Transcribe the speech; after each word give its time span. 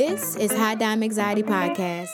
This 0.00 0.34
is 0.36 0.50
High 0.50 0.76
Dime 0.76 1.02
Anxiety 1.02 1.42
Podcast. 1.42 2.08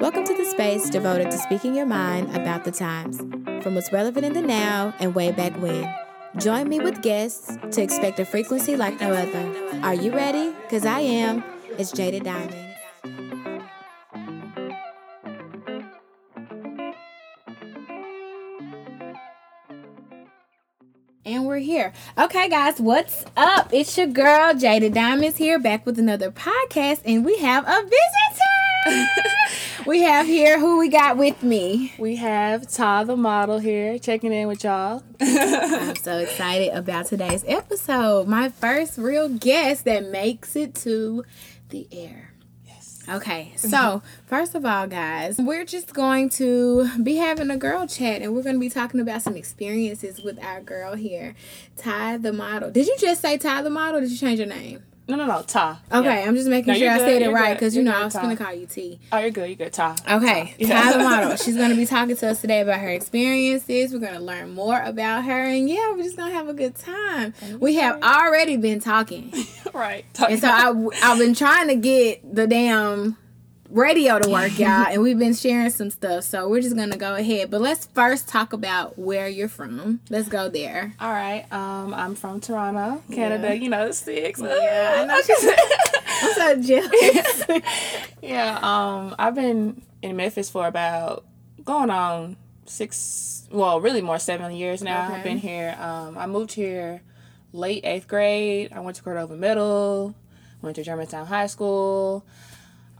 Welcome 0.00 0.22
to 0.22 0.32
the 0.32 0.44
space 0.44 0.88
devoted 0.88 1.32
to 1.32 1.38
speaking 1.38 1.74
your 1.74 1.86
mind 1.86 2.36
about 2.36 2.62
the 2.62 2.70
times, 2.70 3.18
from 3.64 3.74
what's 3.74 3.92
relevant 3.92 4.24
in 4.24 4.32
the 4.32 4.40
now 4.40 4.94
and 5.00 5.12
way 5.12 5.32
back 5.32 5.52
when. 5.60 5.92
Join 6.36 6.68
me 6.68 6.78
with 6.78 7.02
guests 7.02 7.58
to 7.72 7.82
expect 7.82 8.20
a 8.20 8.24
frequency 8.24 8.76
like 8.76 9.00
no 9.00 9.12
other. 9.12 9.80
Are 9.82 9.92
you 9.92 10.14
ready? 10.14 10.54
Because 10.62 10.86
I 10.86 11.00
am. 11.00 11.42
It's 11.78 11.90
Jada 11.90 12.22
Diamond. 12.22 12.61
Okay, 22.16 22.48
guys, 22.48 22.80
what's 22.80 23.24
up? 23.36 23.70
It's 23.72 23.96
your 23.98 24.06
girl, 24.06 24.52
Jada 24.54 24.92
Diamonds 24.92 25.36
here, 25.36 25.58
back 25.58 25.84
with 25.84 25.98
another 25.98 26.30
podcast, 26.30 27.00
and 27.04 27.24
we 27.24 27.38
have 27.38 27.64
a 27.66 27.82
visitor. 27.82 29.08
we 29.86 30.02
have 30.02 30.26
here 30.26 30.60
who 30.60 30.78
we 30.78 30.88
got 30.88 31.16
with 31.16 31.42
me. 31.42 31.92
We 31.98 32.16
have 32.16 32.70
Ta 32.70 33.02
the 33.02 33.16
model 33.16 33.58
here 33.58 33.98
checking 33.98 34.32
in 34.32 34.46
with 34.46 34.62
y'all. 34.62 35.02
I'm 35.20 35.96
so 35.96 36.18
excited 36.18 36.72
about 36.72 37.06
today's 37.06 37.44
episode. 37.48 38.28
My 38.28 38.48
first 38.50 38.98
real 38.98 39.28
guest 39.28 39.84
that 39.84 40.04
makes 40.04 40.54
it 40.54 40.74
to 40.76 41.24
the 41.70 41.88
air. 41.90 42.31
Okay, 43.08 43.52
so 43.56 44.00
first 44.26 44.54
of 44.54 44.64
all, 44.64 44.86
guys, 44.86 45.36
we're 45.38 45.64
just 45.64 45.92
going 45.92 46.28
to 46.30 46.88
be 47.02 47.16
having 47.16 47.50
a 47.50 47.56
girl 47.56 47.86
chat 47.86 48.22
and 48.22 48.32
we're 48.32 48.44
going 48.44 48.54
to 48.54 48.60
be 48.60 48.70
talking 48.70 49.00
about 49.00 49.22
some 49.22 49.36
experiences 49.36 50.22
with 50.22 50.42
our 50.42 50.60
girl 50.60 50.94
here, 50.94 51.34
Ty 51.76 52.18
the 52.18 52.32
model. 52.32 52.70
Did 52.70 52.86
you 52.86 52.96
just 52.98 53.20
say 53.20 53.38
Ty 53.38 53.62
the 53.62 53.70
model? 53.70 54.00
did 54.00 54.10
you 54.10 54.16
change 54.16 54.38
your 54.38 54.48
name? 54.48 54.84
No, 55.08 55.16
no, 55.16 55.26
no, 55.26 55.42
Ta. 55.42 55.80
Okay, 55.92 56.22
Yeah. 56.22 56.28
I'm 56.28 56.34
just 56.36 56.48
making 56.48 56.72
No, 56.72 56.78
sure 56.78 56.90
I 56.90 56.98
good, 56.98 57.06
said 57.06 57.22
it 57.22 57.30
right 57.30 57.54
because 57.54 57.74
you 57.76 57.82
know 57.82 57.92
I 57.92 58.04
was 58.04 58.14
going 58.14 58.36
to 58.36 58.42
call 58.42 58.54
you 58.54 58.66
T. 58.66 59.00
Oh, 59.10 59.18
you're 59.18 59.30
good. 59.30 59.48
You're 59.48 59.56
good, 59.56 59.72
Ta. 59.72 59.96
Okay, 60.08 60.54
Yeah. 60.58 60.80
Ty 60.82 60.92
the 60.92 60.98
model. 61.00 61.36
She's 61.36 61.56
going 61.56 61.70
to 61.70 61.76
be 61.76 61.86
talking 61.86 62.16
to 62.16 62.28
us 62.30 62.40
today 62.40 62.60
about 62.60 62.78
her 62.80 62.88
experiences. 62.88 63.92
We're 63.92 63.98
going 63.98 64.14
to 64.14 64.20
learn 64.20 64.50
more 64.54 64.80
about 64.80 65.24
her, 65.24 65.44
and 65.44 65.68
yeah, 65.68 65.92
we're 65.92 66.04
just 66.04 66.16
going 66.16 66.30
to 66.30 66.34
have 66.36 66.48
a 66.48 66.54
good 66.54 66.76
time. 66.76 67.34
We 67.58 67.74
have 67.76 68.00
already 68.02 68.56
been 68.56 68.80
talking. 68.80 69.32
right. 69.74 70.04
And 70.28 70.40
so 70.40 70.48
I, 70.48 70.72
I've 71.02 71.18
been 71.18 71.34
trying 71.34 71.68
to 71.68 71.76
get 71.76 72.34
the 72.34 72.46
damn 72.46 73.16
radio 73.72 74.18
to 74.18 74.30
work, 74.30 74.58
y'all, 74.58 74.86
and 74.86 75.02
we've 75.02 75.18
been 75.18 75.34
sharing 75.34 75.70
some 75.70 75.90
stuff. 75.90 76.24
So 76.24 76.48
we're 76.48 76.60
just 76.60 76.76
gonna 76.76 76.96
go 76.96 77.14
ahead. 77.14 77.50
But 77.50 77.60
let's 77.60 77.86
first 77.86 78.28
talk 78.28 78.52
about 78.52 78.98
where 78.98 79.28
you're 79.28 79.48
from. 79.48 80.00
Let's 80.10 80.28
go 80.28 80.48
there. 80.48 80.94
All 81.00 81.10
right. 81.12 81.46
Um, 81.52 81.94
I'm 81.94 82.14
from 82.14 82.40
Toronto, 82.40 83.02
Canada. 83.12 83.48
Yeah. 83.48 83.54
You 83.54 83.68
know 83.70 83.86
the 83.88 83.92
six. 83.94 84.40
Yeah, 84.40 84.96
I 84.98 85.04
know 85.06 85.20
she's- 85.26 85.58
I'm 86.24 86.34
so 86.34 86.62
jealous. 86.62 87.62
yeah. 88.22 88.58
Um, 88.62 89.14
I've 89.18 89.34
been 89.34 89.82
in 90.02 90.16
Memphis 90.16 90.50
for 90.50 90.66
about 90.66 91.24
going 91.64 91.90
on 91.90 92.36
six. 92.66 93.48
Well, 93.50 93.80
really 93.80 94.02
more 94.02 94.18
seven 94.18 94.52
years 94.52 94.82
now. 94.82 95.06
Okay. 95.06 95.14
I've 95.16 95.24
been 95.24 95.38
here. 95.38 95.76
Um, 95.80 96.16
I 96.16 96.26
moved 96.26 96.52
here 96.52 97.02
late 97.52 97.84
eighth 97.84 98.06
grade. 98.08 98.72
I 98.72 98.80
went 98.80 98.96
to 98.96 99.02
Cordova 99.02 99.36
Middle. 99.36 100.14
Went 100.62 100.76
to 100.76 100.84
Germantown 100.84 101.26
High 101.26 101.48
School. 101.48 102.24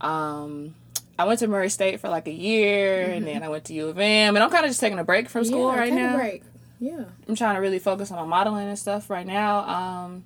Um, 0.02 0.74
I 1.18 1.24
went 1.24 1.40
to 1.40 1.46
Murray 1.46 1.68
State 1.68 2.00
for 2.00 2.08
like 2.08 2.26
a 2.26 2.32
year, 2.32 3.02
and 3.10 3.26
then 3.26 3.42
I 3.42 3.48
went 3.48 3.64
to 3.66 3.74
U 3.74 3.88
of 3.88 3.98
M. 3.98 4.34
And 4.34 4.42
I'm 4.42 4.50
kind 4.50 4.64
of 4.64 4.70
just 4.70 4.80
taking 4.80 4.98
a 4.98 5.04
break 5.04 5.28
from 5.28 5.44
school 5.44 5.68
Mm-hmm. 5.68 5.76
yeah, 5.76 5.80
right 5.82 5.92
now. 5.92 6.16
break. 6.16 6.42
Yeah. 6.80 7.04
I'm 7.28 7.36
trying 7.36 7.54
to 7.54 7.60
really 7.60 7.78
focus 7.78 8.10
on 8.10 8.18
my 8.18 8.24
modeling 8.24 8.68
and 8.68 8.78
stuff 8.78 9.08
right 9.08 9.26
now. 9.26 9.60
Um, 9.68 10.24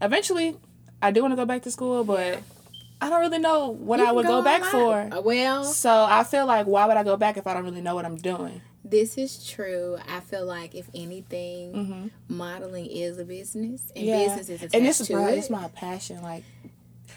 eventually, 0.00 0.56
I 1.02 1.10
do 1.10 1.22
want 1.22 1.32
to 1.32 1.36
go 1.36 1.44
back 1.44 1.62
to 1.62 1.70
school, 1.70 2.04
but 2.04 2.40
I 3.00 3.08
don't 3.10 3.20
really 3.20 3.38
know 3.38 3.68
what 3.70 3.98
You 3.98 4.06
I 4.06 4.12
would 4.12 4.26
go, 4.26 4.42
back 4.42 4.62
online. 4.74 5.10
for. 5.10 5.16
Uh, 5.18 5.20
Well, 5.22 5.64
So 5.64 5.90
I 6.08 6.22
feel 6.24 6.46
like 6.46 6.66
why 6.66 6.86
would 6.86 6.96
I 6.96 7.02
go 7.02 7.16
back 7.16 7.36
if 7.36 7.46
I 7.46 7.54
don't 7.54 7.64
really 7.64 7.80
know 7.80 7.94
what 7.94 8.04
I'm 8.04 8.16
doing? 8.16 8.60
this 8.82 9.16
is 9.18 9.46
true. 9.46 9.98
I 10.08 10.20
feel 10.20 10.44
like 10.44 10.74
if 10.74 10.88
anything, 10.94 12.10
modeling 12.28 12.86
is 12.86 13.18
a 13.18 13.24
business, 13.24 13.90
and 13.94 14.04
business 14.06 14.48
is 14.48 14.62
attached 14.62 14.74
and 14.74 14.84
this 14.86 15.00
is 15.00 15.06
to 15.08 15.12
bro, 15.14 15.26
it. 15.28 15.38
it's 15.38 15.50
my 15.50 15.68
passion. 15.68 16.22
Like 16.22 16.44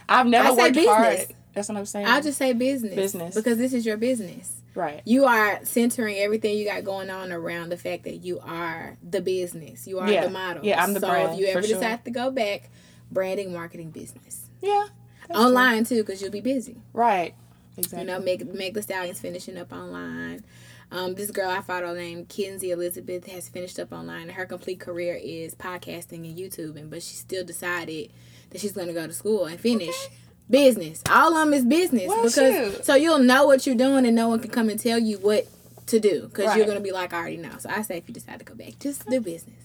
I've 0.07 0.27
never 0.27 0.49
I 0.49 0.51
worked 0.51 0.77
hard. 0.77 1.27
That's 1.53 1.69
what 1.69 1.77
I'm 1.77 1.85
saying. 1.85 2.07
I'll 2.07 2.21
just 2.21 2.37
say 2.37 2.53
business, 2.53 2.95
Business. 2.95 3.35
because 3.35 3.57
this 3.57 3.73
is 3.73 3.85
your 3.85 3.97
business. 3.97 4.51
right. 4.75 5.01
you 5.05 5.25
are 5.25 5.59
centering 5.63 6.17
everything 6.17 6.57
you 6.57 6.65
got 6.65 6.83
going 6.83 7.09
on 7.11 7.31
around 7.31 7.69
the 7.69 7.77
fact 7.77 8.05
that 8.05 8.17
you 8.23 8.39
are 8.39 8.97
the 9.07 9.21
business. 9.21 9.87
You 9.87 9.99
are 9.99 10.09
Yeah. 10.11 10.23
the 10.25 10.29
model. 10.31 10.65
Yeah, 10.65 10.83
I'm 10.83 10.93
the 10.93 10.99
so 10.99 11.07
brand, 11.09 11.33
if 11.33 11.39
you 11.39 11.45
ever 11.47 11.61
for 11.61 11.67
sure. 11.67 11.75
decide 11.79 12.03
to 12.05 12.11
go 12.11 12.31
back, 12.31 12.69
branding, 13.11 13.53
marketing, 13.53 13.91
business. 13.91 14.49
Yeah. 14.61 14.87
online 15.33 15.83
too, 15.85 16.03
because 16.03 16.21
you'll 16.21 16.31
be 16.31 16.41
busy. 16.41 16.73
true. 16.73 16.81
Right. 16.93 17.35
You 17.77 18.03
know, 18.03 18.19
make 18.19 18.45
Megan 18.45 18.73
Thee 18.73 18.81
Stallion's 18.81 19.19
finishing 19.19 19.57
up 19.57 19.71
online. 19.71 20.43
Um, 20.91 21.15
this 21.15 21.31
girl 21.31 21.49
I 21.49 21.61
follow 21.61 21.95
named 21.95 22.29
Kenzie 22.29 22.69
Elizabeth 22.71 23.25
has 23.27 23.49
finished 23.49 23.79
up 23.79 23.91
online. 23.91 24.29
Her 24.29 24.45
complete 24.45 24.79
career 24.79 25.15
is 25.21 25.55
podcasting 25.55 26.27
and 26.29 26.37
YouTubing, 26.37 26.89
but 26.91 27.01
she 27.01 27.15
still 27.15 27.43
decided 27.43 28.11
that 28.51 28.61
she's 28.61 28.73
going 28.73 28.87
to 28.87 28.93
go 28.93 29.07
to 29.07 29.13
school 29.13 29.45
and 29.45 29.59
finish 29.59 29.95
business. 30.53 31.01
All 31.09 31.35
of 31.35 31.45
them 31.45 31.53
is 31.53 31.65
business 31.65 32.07
Well, 32.07 32.23
because 32.23 32.75
shoot. 32.75 32.85
so 32.85 32.93
you'll 32.95 33.19
know 33.19 33.45
what 33.45 33.65
you're 33.65 33.75
doing 33.75 34.05
and 34.05 34.15
no 34.15 34.29
one 34.29 34.39
can 34.39 34.51
come 34.51 34.69
and 34.69 34.79
tell 34.79 34.99
you 34.99 35.17
what 35.17 35.47
to 35.87 35.99
do 35.99 36.27
because 36.27 36.55
you're 36.55 36.65
going 36.65 36.77
to 36.77 36.83
be 36.83 36.91
like, 36.91 37.11
I 37.11 37.17
already 37.17 37.37
know. 37.37 37.51
So 37.59 37.69
I 37.69 37.81
say 37.81 37.97
if 37.97 38.07
you 38.07 38.13
decide 38.13 38.39
to 38.39 38.45
go 38.45 38.53
back, 38.55 38.79
just 38.79 39.05
do 39.09 39.19
business. 39.19 39.57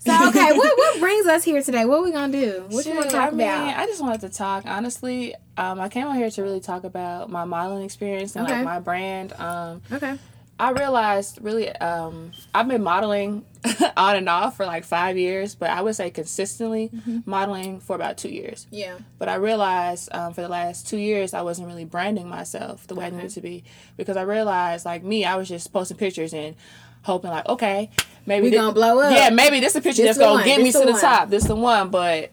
So 0.00 0.12
okay, 0.30 0.52
what 0.52 0.78
what 0.78 0.98
brings 0.98 1.26
us 1.26 1.44
here 1.44 1.62
today? 1.62 1.84
What 1.84 2.02
we 2.02 2.10
gonna 2.10 2.32
do? 2.32 2.64
What 2.70 2.86
you 2.86 2.94
want 2.94 3.10
to 3.10 3.16
talk 3.16 3.28
I 3.34 3.36
mean, 3.36 3.46
about? 3.46 3.76
I 3.76 3.84
just 3.86 4.00
wanted 4.00 4.22
to 4.22 4.30
talk. 4.30 4.64
Honestly, 4.66 5.34
um, 5.58 5.78
I 5.78 5.90
came 5.90 6.06
on 6.06 6.16
here 6.16 6.30
to 6.30 6.42
really 6.42 6.60
talk 6.60 6.84
about 6.84 7.28
my 7.28 7.44
modeling 7.44 7.84
experience 7.84 8.34
and 8.34 8.46
Okay. 8.46 8.54
like 8.56 8.64
my 8.64 8.80
brand. 8.80 9.34
Um, 9.34 9.82
Okay. 9.92 10.16
I 10.60 10.70
realized 10.72 11.38
really, 11.40 11.68
um, 11.70 12.32
I've 12.54 12.68
been 12.68 12.82
modeling 12.82 13.44
on 13.96 14.16
and 14.16 14.28
off 14.28 14.56
for 14.56 14.66
like 14.66 14.84
five 14.84 15.16
years, 15.16 15.54
but 15.54 15.70
I 15.70 15.80
would 15.80 15.96
say 15.96 16.10
consistently 16.10 16.90
Mm-hmm. 16.94 17.18
modeling 17.24 17.80
for 17.80 17.96
about 17.96 18.18
two 18.18 18.28
years. 18.28 18.66
Yeah. 18.70 18.98
But 19.18 19.28
I 19.28 19.36
realized 19.36 20.10
um, 20.14 20.34
for 20.34 20.42
the 20.42 20.48
last 20.48 20.86
two 20.86 20.98
years, 20.98 21.32
I 21.34 21.42
wasn't 21.42 21.68
really 21.68 21.84
branding 21.84 22.28
myself 22.28 22.86
the 22.86 22.94
way 22.94 23.04
I 23.04 23.08
Okay. 23.08 23.16
needed 23.16 23.30
to 23.32 23.40
be 23.40 23.64
because 23.96 24.16
I 24.16 24.22
realized, 24.22 24.84
like 24.84 25.02
me, 25.02 25.24
I 25.24 25.36
was 25.36 25.48
just 25.48 25.72
posting 25.72 25.96
pictures 25.96 26.32
and 26.34 26.54
hoping, 27.02 27.30
like, 27.30 27.48
okay, 27.48 27.88
maybe 28.26 28.44
We 28.44 28.50
thi- 28.50 28.56
gonna 28.58 28.72
blow 28.74 29.00
up. 29.00 29.12
Yeah, 29.12 29.30
maybe 29.30 29.60
this 29.60 29.72
is 29.72 29.76
a 29.76 29.80
picture 29.80 30.02
This 30.02 30.16
that's 30.16 30.18
gonna 30.18 30.34
one, 30.40 30.44
get 30.44 30.58
this 30.58 30.64
me 30.74 30.80
to 30.80 30.86
the 30.86 30.92
one. 30.92 31.00
top. 31.00 31.30
This 31.30 31.44
the 31.44 31.56
one, 31.56 31.88
but 31.90 32.30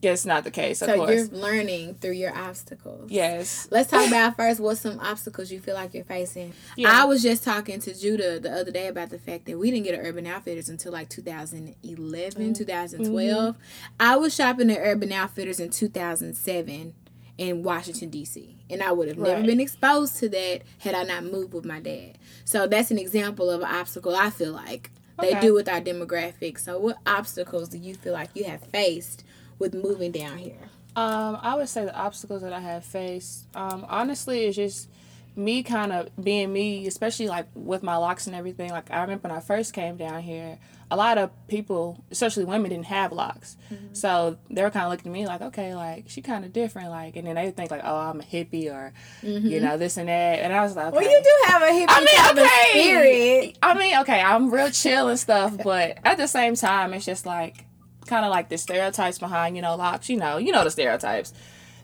guess 0.00 0.24
not 0.26 0.44
the 0.44 0.50
case. 0.50 0.82
Of 0.82 0.88
So 0.90 0.96
course. 0.96 1.10
you're 1.10 1.26
learning 1.40 1.94
through 2.00 2.12
your 2.12 2.36
obstacles. 2.36 3.10
Yes. 3.10 3.68
Let's 3.70 3.90
talk 3.90 4.06
about 4.06 4.36
first 4.36 4.60
what 4.60 4.76
some 4.78 4.98
obstacles 5.00 5.50
you 5.52 5.60
feel 5.60 5.74
like 5.74 5.94
you're 5.94 6.04
facing. 6.04 6.52
Yeah. 6.76 6.90
I 6.90 7.04
was 7.04 7.22
just 7.22 7.44
talking 7.44 7.80
to 7.80 7.94
Judah 7.98 8.40
the 8.40 8.52
other 8.52 8.70
day 8.70 8.88
about 8.88 9.10
the 9.10 9.18
fact 9.18 9.46
that 9.46 9.58
we 9.58 9.70
didn't 9.70 9.84
get 9.84 9.98
an 9.98 10.04
Urban 10.04 10.26
Outfitters 10.26 10.68
until 10.68 10.92
like 10.92 11.08
2011, 11.08 12.52
Mm. 12.52 12.56
2012. 12.56 13.56
I 14.00 14.16
was 14.16 14.34
shopping 14.34 14.70
at 14.70 14.78
Urban 14.80 15.12
Outfitters 15.12 15.60
in 15.60 15.70
2007 15.70 16.94
in 17.36 17.62
Washington 17.64 18.10
D.C. 18.10 18.56
and 18.70 18.80
I 18.82 18.92
would 18.92 19.08
have 19.08 19.18
never 19.18 19.42
been 19.42 19.58
exposed 19.60 20.16
to 20.18 20.28
that 20.28 20.62
had 20.78 20.94
I 20.94 21.02
not 21.02 21.24
moved 21.24 21.52
with 21.52 21.64
my 21.64 21.80
dad. 21.80 22.16
So 22.44 22.66
that's 22.68 22.90
an 22.92 22.98
example 22.98 23.50
of 23.50 23.60
an 23.62 23.66
obstacle 23.66 24.14
I 24.14 24.30
feel 24.30 24.52
like 24.52 24.90
they 25.20 25.38
do 25.40 25.52
with 25.54 25.68
our 25.68 25.80
demographics. 25.80 26.60
So 26.60 26.78
what 26.78 26.98
obstacles 27.06 27.68
do 27.68 27.78
you 27.78 27.94
feel 27.94 28.12
like 28.12 28.30
you 28.34 28.44
have 28.44 28.62
faced 28.66 29.24
with 29.58 29.74
moving 29.74 30.12
down 30.12 30.38
here? 30.38 30.56
Um, 30.96 31.38
I 31.40 31.54
would 31.56 31.68
say 31.68 31.84
the 31.84 31.94
obstacles 31.96 32.42
that 32.42 32.52
I 32.52 32.60
have 32.60 32.84
faced, 32.84 33.46
um, 33.56 33.84
honestly, 33.88 34.44
is 34.44 34.54
just 34.56 34.88
me 35.36 35.64
kind 35.64 35.92
of 35.92 36.08
being 36.22 36.52
me, 36.52 36.86
especially 36.86 37.26
like 37.26 37.46
with 37.54 37.82
my 37.82 37.96
locks 37.96 38.28
and 38.28 38.36
everything. 38.36 38.70
Like 38.70 38.90
I 38.92 39.00
remember 39.02 39.28
when 39.28 39.36
I 39.36 39.40
first 39.40 39.72
came 39.72 39.96
down 39.96 40.22
here, 40.22 40.58
a 40.92 40.96
lot 40.96 41.18
of 41.18 41.30
people, 41.48 42.04
especially 42.12 42.44
women, 42.44 42.70
didn't 42.70 42.84
have 42.86 43.10
locks, 43.10 43.56
Mm-hmm. 43.72 43.94
so 43.94 44.36
they 44.50 44.62
were 44.62 44.70
kind 44.70 44.84
of 44.84 44.92
looking 44.92 45.06
at 45.10 45.12
me 45.12 45.26
like, 45.26 45.40
okay, 45.40 45.74
like 45.74 46.04
she 46.08 46.22
kind 46.22 46.44
of 46.44 46.52
different, 46.52 46.90
like, 46.90 47.16
and 47.16 47.26
then 47.26 47.34
they 47.34 47.50
think 47.50 47.72
like, 47.72 47.80
oh, 47.82 47.96
I'm 47.96 48.20
a 48.20 48.22
hippie 48.22 48.70
or, 48.72 48.92
you 49.22 49.58
know, 49.60 49.76
this 49.76 49.96
and 49.96 50.08
that, 50.08 50.38
and 50.40 50.52
I 50.52 50.62
was 50.62 50.76
like, 50.76 50.94
okay. 50.94 50.96
Mm-hmm. 50.98 51.04
Well, 51.04 51.12
you 51.12 51.22
do 51.24 51.52
have 51.52 51.62
a 51.62 51.64
hippie 51.64 51.86
I 51.88 51.98
mean, 52.00 52.16
type 52.16 52.32
of 52.32 52.38
okay. 52.38 52.70
spirit. 52.70 53.58
I 53.62 53.74
mean, 53.74 53.98
okay, 54.02 54.20
I'm 54.20 54.50
real 54.54 54.70
chill 54.70 55.08
and 55.08 55.18
stuff, 55.18 55.56
but 55.64 55.98
at 56.04 56.18
the 56.18 56.28
same 56.28 56.54
time, 56.54 56.94
it's 56.94 57.06
just 57.06 57.26
like 57.26 57.64
kind 58.06 58.24
of 58.24 58.30
like 58.30 58.48
the 58.48 58.58
stereotypes 58.58 59.18
behind, 59.18 59.56
you 59.56 59.62
know, 59.62 59.76
locks. 59.76 60.08
You 60.08 60.16
know, 60.16 60.36
you 60.38 60.52
know 60.52 60.64
the 60.64 60.70
stereotypes 60.70 61.32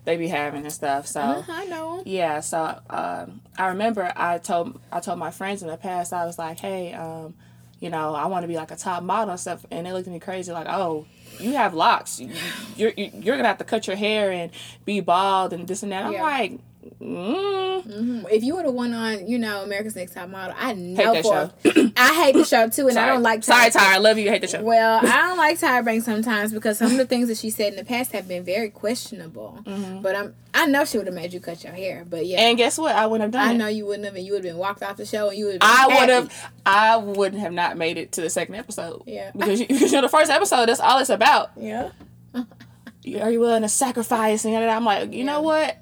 they 0.04 0.16
be 0.16 0.28
having 0.28 0.62
and 0.62 0.72
stuff. 0.72 1.06
So 1.06 1.20
Uh-huh, 1.20 1.52
I 1.52 1.64
know. 1.66 2.02
yeah, 2.06 2.40
so 2.40 2.78
um, 2.88 3.42
I 3.58 3.68
remember 3.68 4.12
I 4.16 4.38
told 4.38 4.80
I 4.90 5.00
told 5.00 5.18
my 5.18 5.30
friends 5.30 5.62
in 5.62 5.68
the 5.68 5.76
past 5.76 6.12
I 6.12 6.24
was 6.24 6.38
like, 6.38 6.58
hey, 6.60 6.94
um, 6.94 7.34
you 7.80 7.90
know, 7.90 8.14
I 8.14 8.26
want 8.26 8.44
to 8.44 8.48
be 8.48 8.56
like 8.56 8.70
a 8.70 8.76
top 8.76 9.02
model 9.02 9.30
and 9.32 9.40
stuff, 9.40 9.64
and 9.70 9.86
they 9.86 9.92
looked 9.92 10.06
at 10.06 10.12
me 10.12 10.18
crazy 10.20 10.52
like, 10.52 10.66
oh, 10.68 11.06
you 11.38 11.52
have 11.52 11.74
locks, 11.74 12.18
You- 12.20 12.30
you're 12.76 12.92
you're 12.96 13.36
gonna 13.36 13.48
have 13.48 13.58
to 13.58 13.64
cut 13.64 13.86
your 13.86 13.96
hair 13.96 14.30
and 14.32 14.50
be 14.84 15.00
bald 15.00 15.52
and 15.52 15.66
this 15.68 15.82
and 15.82 15.92
that. 15.92 16.04
I'm 16.04 16.12
Yeah. 16.14 16.22
like, 16.22 16.52
Mm. 17.00 17.82
Mm-hmm. 17.82 18.26
If 18.30 18.42
you 18.42 18.54
would 18.56 18.64
have 18.66 18.74
won 18.74 18.92
on, 18.92 19.26
you 19.26 19.38
know, 19.38 19.62
America's 19.62 19.96
Next 19.96 20.12
Top 20.14 20.28
Model, 20.28 20.54
I 20.58 20.72
know 20.74 21.12
Hate 21.14 21.22
that 21.22 21.52
for 21.62 21.70
show. 21.72 21.90
I 21.96 22.14
hate 22.24 22.34
the 22.34 22.44
show 22.44 22.68
too, 22.68 22.88
and 22.88 22.98
I 22.98 23.06
don't 23.06 23.22
like. 23.22 23.42
Sorry, 23.42 23.70
Tyra. 23.70 23.72
Tyra. 23.80 23.94
I 23.94 23.98
love 23.98 24.18
you. 24.18 24.28
I 24.28 24.32
hate 24.32 24.42
the 24.42 24.48
show. 24.48 24.62
Well, 24.62 24.98
I 25.02 25.28
don't 25.28 25.38
like 25.38 25.58
Tyra 25.58 25.84
Banks 25.84 26.04
sometimes 26.04 26.52
because 26.52 26.78
some 26.78 26.92
of 26.92 26.98
the 26.98 27.06
things 27.06 27.28
that 27.28 27.38
she 27.38 27.50
said 27.50 27.72
in 27.72 27.76
the 27.76 27.84
past 27.84 28.12
have 28.12 28.28
been 28.28 28.44
very 28.44 28.70
questionable. 28.70 29.58
But 30.02 30.14
I'm, 30.16 30.34
I 30.54 30.66
know 30.66 30.84
she 30.84 30.98
would 30.98 31.06
have 31.06 31.14
made 31.16 31.32
you 31.32 31.40
cut 31.40 31.64
your 31.64 31.72
hair. 31.72 32.04
But 32.08 32.26
yeah, 32.26 32.38
Mm-hmm. 32.38 32.48
And 32.48 32.58
guess 32.58 32.78
what? 32.78 32.94
I 32.94 33.06
wouldn't 33.06 33.22
have 33.22 33.32
done 33.32 33.48
I 33.48 33.52
it. 33.54 33.56
know 33.58 33.68
you 33.68 33.86
wouldn't 33.86 34.04
have, 34.04 34.14
and 34.16 34.24
you 34.24 34.32
would 34.32 34.44
have 34.44 34.52
been 34.52 34.58
walked 34.58 34.82
off 34.82 34.96
the 34.96 35.06
show, 35.06 35.28
and 35.30 35.38
you 35.38 35.46
would. 35.46 35.58
I 35.60 35.86
would 36.00 36.08
have. 36.08 36.50
I 36.66 36.96
wouldn't 36.96 37.40
have 37.40 37.52
not 37.52 37.76
made 37.76 37.96
it 37.98 38.12
to 38.12 38.20
the 38.20 38.30
second 38.30 38.54
episode. 38.56 39.02
Yeah. 39.06 39.30
Because 39.36 39.60
you, 39.60 39.66
because 39.68 39.92
know 39.92 40.02
the 40.02 40.08
first 40.08 40.30
episode. 40.30 40.66
That's 40.66 40.80
all 40.80 40.98
it's 40.98 41.10
about. 41.10 41.50
Yeah. 41.56 41.90
Are 42.34 43.30
you 43.30 43.40
willing 43.40 43.62
to 43.62 43.68
sacrifice? 43.68 44.44
And 44.44 44.54
I'm 44.56 44.84
like, 44.84 45.12
you 45.12 45.20
Yeah. 45.20 45.24
know 45.24 45.42
what? 45.42 45.78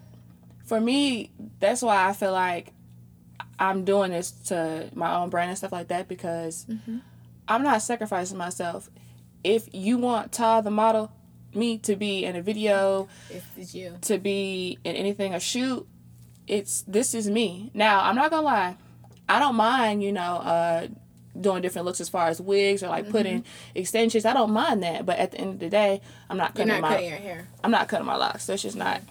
For 0.69 0.81
me, 0.81 1.33
that's 1.61 1.83
why 1.83 2.09
I 2.09 2.13
feel 2.13 2.33
like 2.33 2.73
I'm 3.59 3.85
doing 3.85 4.11
this 4.13 4.31
to 4.49 4.89
my 4.95 5.17
own 5.17 5.31
brand 5.31 5.49
and 5.51 5.59
stuff 5.59 5.73
like 5.73 5.89
that 5.89 6.09
because 6.09 6.67
Mm-hmm. 6.69 6.99
I'm 7.49 7.63
not 7.63 7.81
sacrificing 7.81 8.37
myself. 8.37 8.91
If 9.43 9.69
you 9.73 9.97
want 9.97 10.33
Ta 10.33 10.61
the 10.61 10.71
model, 10.71 11.11
me 11.55 11.79
to 11.79 11.97
be 11.97 12.25
in 12.27 12.37
a 12.37 12.43
video, 12.43 13.09
It's, 13.31 13.45
it's 13.57 13.75
you. 13.75 13.97
to 14.03 14.19
be 14.19 14.79
in 14.85 14.95
anything 14.97 15.33
a 15.35 15.41
shoot 15.41 15.87
it's 16.47 16.81
this 16.83 17.13
is 17.15 17.29
me 17.29 17.71
now 17.75 18.01
i'm 18.03 18.17
not 18.17 18.31
gonna 18.31 18.41
lie 18.47 18.75
i 19.29 19.39
don't 19.39 19.55
mind 19.55 20.03
you 20.03 20.11
know 20.11 20.37
uh 20.37 20.87
doing 21.39 21.61
different 21.61 21.85
looks 21.85 22.01
as 22.01 22.09
far 22.09 22.29
as 22.29 22.41
wigs 22.41 22.83
or 22.83 22.89
like 22.89 23.05
Mm-hmm. 23.05 23.13
putting 23.13 23.45
extensions 23.75 24.25
i 24.25 24.33
don't 24.33 24.51
mind 24.53 24.83
that 24.83 25.05
but 25.05 25.19
at 25.19 25.33
the 25.33 25.39
end 25.43 25.53
of 25.55 25.59
the 25.61 25.69
day 25.69 26.01
i'm 26.31 26.39
not 26.39 26.55
cutting 26.55 26.69
You're 26.69 26.81
not 26.81 26.89
my 26.89 26.95
cutting 26.97 27.09
your 27.11 27.19
hair. 27.19 27.49
i'm 27.63 27.71
not 27.71 27.87
cutting 27.89 28.07
my 28.07 28.17
locks 28.17 28.47
that's 28.47 28.63
just 28.63 28.77
not 28.79 29.03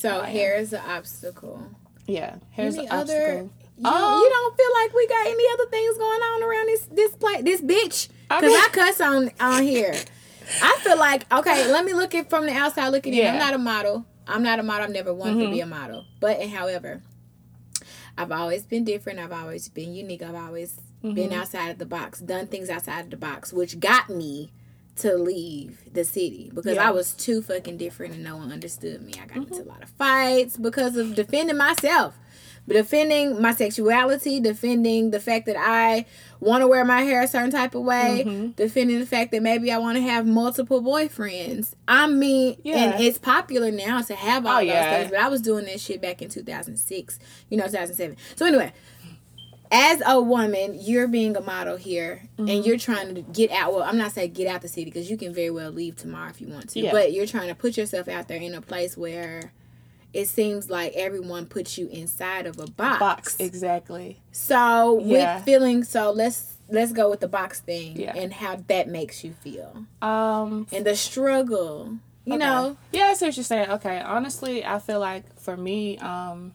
So 0.00 0.20
I 0.20 0.28
hair 0.28 0.56
is 0.56 0.70
the 0.70 0.80
obstacle. 0.80 1.60
yeah 2.06 2.36
here's 2.50 2.76
Any 2.76 2.86
the 2.86 2.94
other? 2.94 3.02
obstacle 3.14 3.50
You, 3.76 3.84
don't- 3.84 3.94
Um, 3.94 4.18
you 4.22 4.28
don't 4.36 4.56
feel 4.56 4.72
like 4.80 4.92
we 4.94 5.06
got 5.08 5.26
any 5.26 5.44
other 5.54 5.66
things 5.70 5.98
going 5.98 6.22
on 6.30 6.42
around 6.42 6.66
this 6.66 6.82
this 6.92 7.12
play 7.16 7.42
this 7.42 7.60
bitch? 7.60 8.08
I 8.30 8.40
Because 8.40 8.52
mean- 8.52 8.64
I 8.64 8.68
cuss 8.72 9.00
on 9.00 9.30
on 9.40 9.62
here. 9.62 9.94
I 10.62 10.78
feel 10.82 10.98
like 10.98 11.30
okay. 11.32 11.70
Let 11.70 11.84
me 11.84 11.94
look 11.94 12.14
at 12.14 12.30
from 12.30 12.46
the 12.46 12.52
outside 12.52 12.88
looking 12.88 13.12
in. 13.14 13.26
I'm 13.26 13.30
Mm-hmm. 13.34 13.38
not 13.46 13.54
a 13.54 13.58
model. 13.58 14.04
I'm 14.26 14.42
not 14.42 14.58
a 14.58 14.62
model. 14.62 14.84
I've 14.84 14.92
never 14.92 15.12
wanted 15.14 15.44
to 15.44 15.50
be 15.50 15.60
a 15.60 15.66
model. 15.66 16.04
But 16.20 16.38
and 16.40 16.50
however, 16.50 17.02
I've 18.16 18.32
always 18.32 18.64
been 18.64 18.84
different. 18.84 19.18
I've 19.18 19.32
always 19.32 19.68
been 19.68 19.94
unique. 19.94 20.22
I've 20.22 20.34
always 20.34 20.72
been 21.02 21.14
Mm-hmm. 21.14 21.32
outside 21.40 21.68
of 21.70 21.78
the 21.78 21.86
box, 21.86 22.18
done 22.20 22.46
things 22.48 22.68
outside 22.68 23.04
of 23.04 23.10
the 23.10 23.16
box, 23.16 23.52
which 23.52 23.78
got 23.78 24.10
me 24.10 24.50
to 24.98 25.16
leave 25.16 25.80
the 25.92 26.04
city 26.04 26.50
because 26.54 26.76
Yeah. 26.76 26.88
I 26.88 26.90
was 26.90 27.12
too 27.12 27.42
fucking 27.42 27.76
different 27.76 28.14
and 28.14 28.24
no 28.24 28.36
one 28.36 28.52
understood 28.52 29.02
me. 29.02 29.14
I 29.22 29.26
got 29.26 29.36
into 29.48 29.62
a 29.62 29.64
lot 29.64 29.82
of 29.82 29.88
fights 29.90 30.56
because 30.56 30.96
of 30.96 31.14
defending 31.14 31.56
myself, 31.56 32.14
defending 32.66 33.40
my 33.40 33.52
sexuality, 33.54 34.40
defending 34.40 35.10
the 35.10 35.20
fact 35.20 35.46
that 35.46 35.56
I 35.58 36.04
want 36.40 36.62
to 36.62 36.68
wear 36.68 36.84
my 36.84 37.02
hair 37.02 37.22
a 37.22 37.28
certain 37.28 37.50
type 37.50 37.74
of 37.74 37.82
way, 37.82 38.24
Mm-hmm. 38.26 38.50
defending 38.52 38.98
the 39.00 39.06
fact 39.06 39.30
that 39.32 39.42
maybe 39.42 39.72
I 39.72 39.78
want 39.78 39.96
to 39.96 40.02
have 40.02 40.26
multiple 40.26 40.82
boyfriends. 40.82 41.72
I 41.86 42.06
mean, 42.08 42.54
and 42.56 42.64
Yeah. 42.64 42.98
it's 43.00 43.18
popular 43.18 43.70
now 43.70 44.02
to 44.02 44.14
have 44.14 44.46
all 44.46 44.56
Oh, 44.56 44.60
those 44.60 44.66
yeah. 44.68 44.98
things, 44.98 45.10
but 45.10 45.20
I 45.20 45.28
was 45.28 45.40
doing 45.40 45.64
this 45.64 45.82
shit 45.82 46.00
back 46.02 46.20
in 46.22 46.28
2006, 46.28 47.18
you 47.50 47.56
know, 47.56 47.64
2007. 47.64 48.16
So 48.36 48.46
anyway, 48.46 48.72
as 49.70 50.02
a 50.06 50.20
woman, 50.20 50.78
you're 50.80 51.08
being 51.08 51.36
a 51.36 51.40
model 51.40 51.76
here 51.76 52.22
Mm-hmm. 52.38 52.48
and 52.50 52.64
you're 52.66 52.78
trying 52.78 53.14
to 53.16 53.22
get 53.22 53.50
out. 53.50 53.74
Well, 53.74 53.82
I'm 53.82 53.98
not 53.98 54.12
saying 54.12 54.32
get 54.32 54.46
out 54.46 54.62
the 54.62 54.68
city 54.68 54.84
because 54.84 55.10
you 55.10 55.16
can 55.16 55.34
very 55.34 55.50
well 55.50 55.70
leave 55.72 55.96
tomorrow 55.96 56.30
if 56.30 56.40
you 56.40 56.46
want 56.48 56.68
to, 56.70 56.80
Yeah. 56.80 56.92
but 56.92 57.12
you're 57.12 57.26
trying 57.26 57.48
to 57.48 57.54
put 57.54 57.76
yourself 57.76 58.06
out 58.08 58.28
there 58.28 58.38
in 58.40 58.54
a 58.54 58.60
place 58.60 58.96
where 58.96 59.52
it 60.14 60.26
seems 60.26 60.70
like 60.70 60.92
everyone 60.94 61.46
puts 61.46 61.76
you 61.76 61.88
inside 61.88 62.46
of 62.46 62.58
a 62.60 62.66
box. 62.70 62.98
box 63.00 63.36
exactly 63.40 64.20
So 64.32 65.00
Yeah. 65.04 65.36
with 65.36 65.44
feeling, 65.44 65.82
so 65.84 66.12
let's 66.12 66.54
let's 66.70 66.92
go 66.92 67.10
with 67.10 67.20
the 67.20 67.28
box 67.28 67.60
thing 67.60 67.96
Yeah. 67.96 68.14
and 68.16 68.32
how 68.32 68.62
that 68.68 68.88
makes 68.88 69.24
you 69.24 69.32
feel 69.42 69.84
um 70.00 70.66
and 70.72 70.84
the 70.86 70.94
struggle. 70.94 71.96
You 72.24 72.34
Okay. 72.34 72.44
know, 72.44 72.76
Yeah, 72.92 73.06
I 73.06 73.14
see 73.14 73.26
what 73.26 73.36
you're 73.36 73.42
saying. 73.44 73.68
Okay, 73.70 73.98
honestly, 74.00 74.64
I 74.64 74.78
feel 74.78 75.00
like 75.00 75.24
for 75.40 75.56
me, 75.56 75.98
um, 75.98 76.52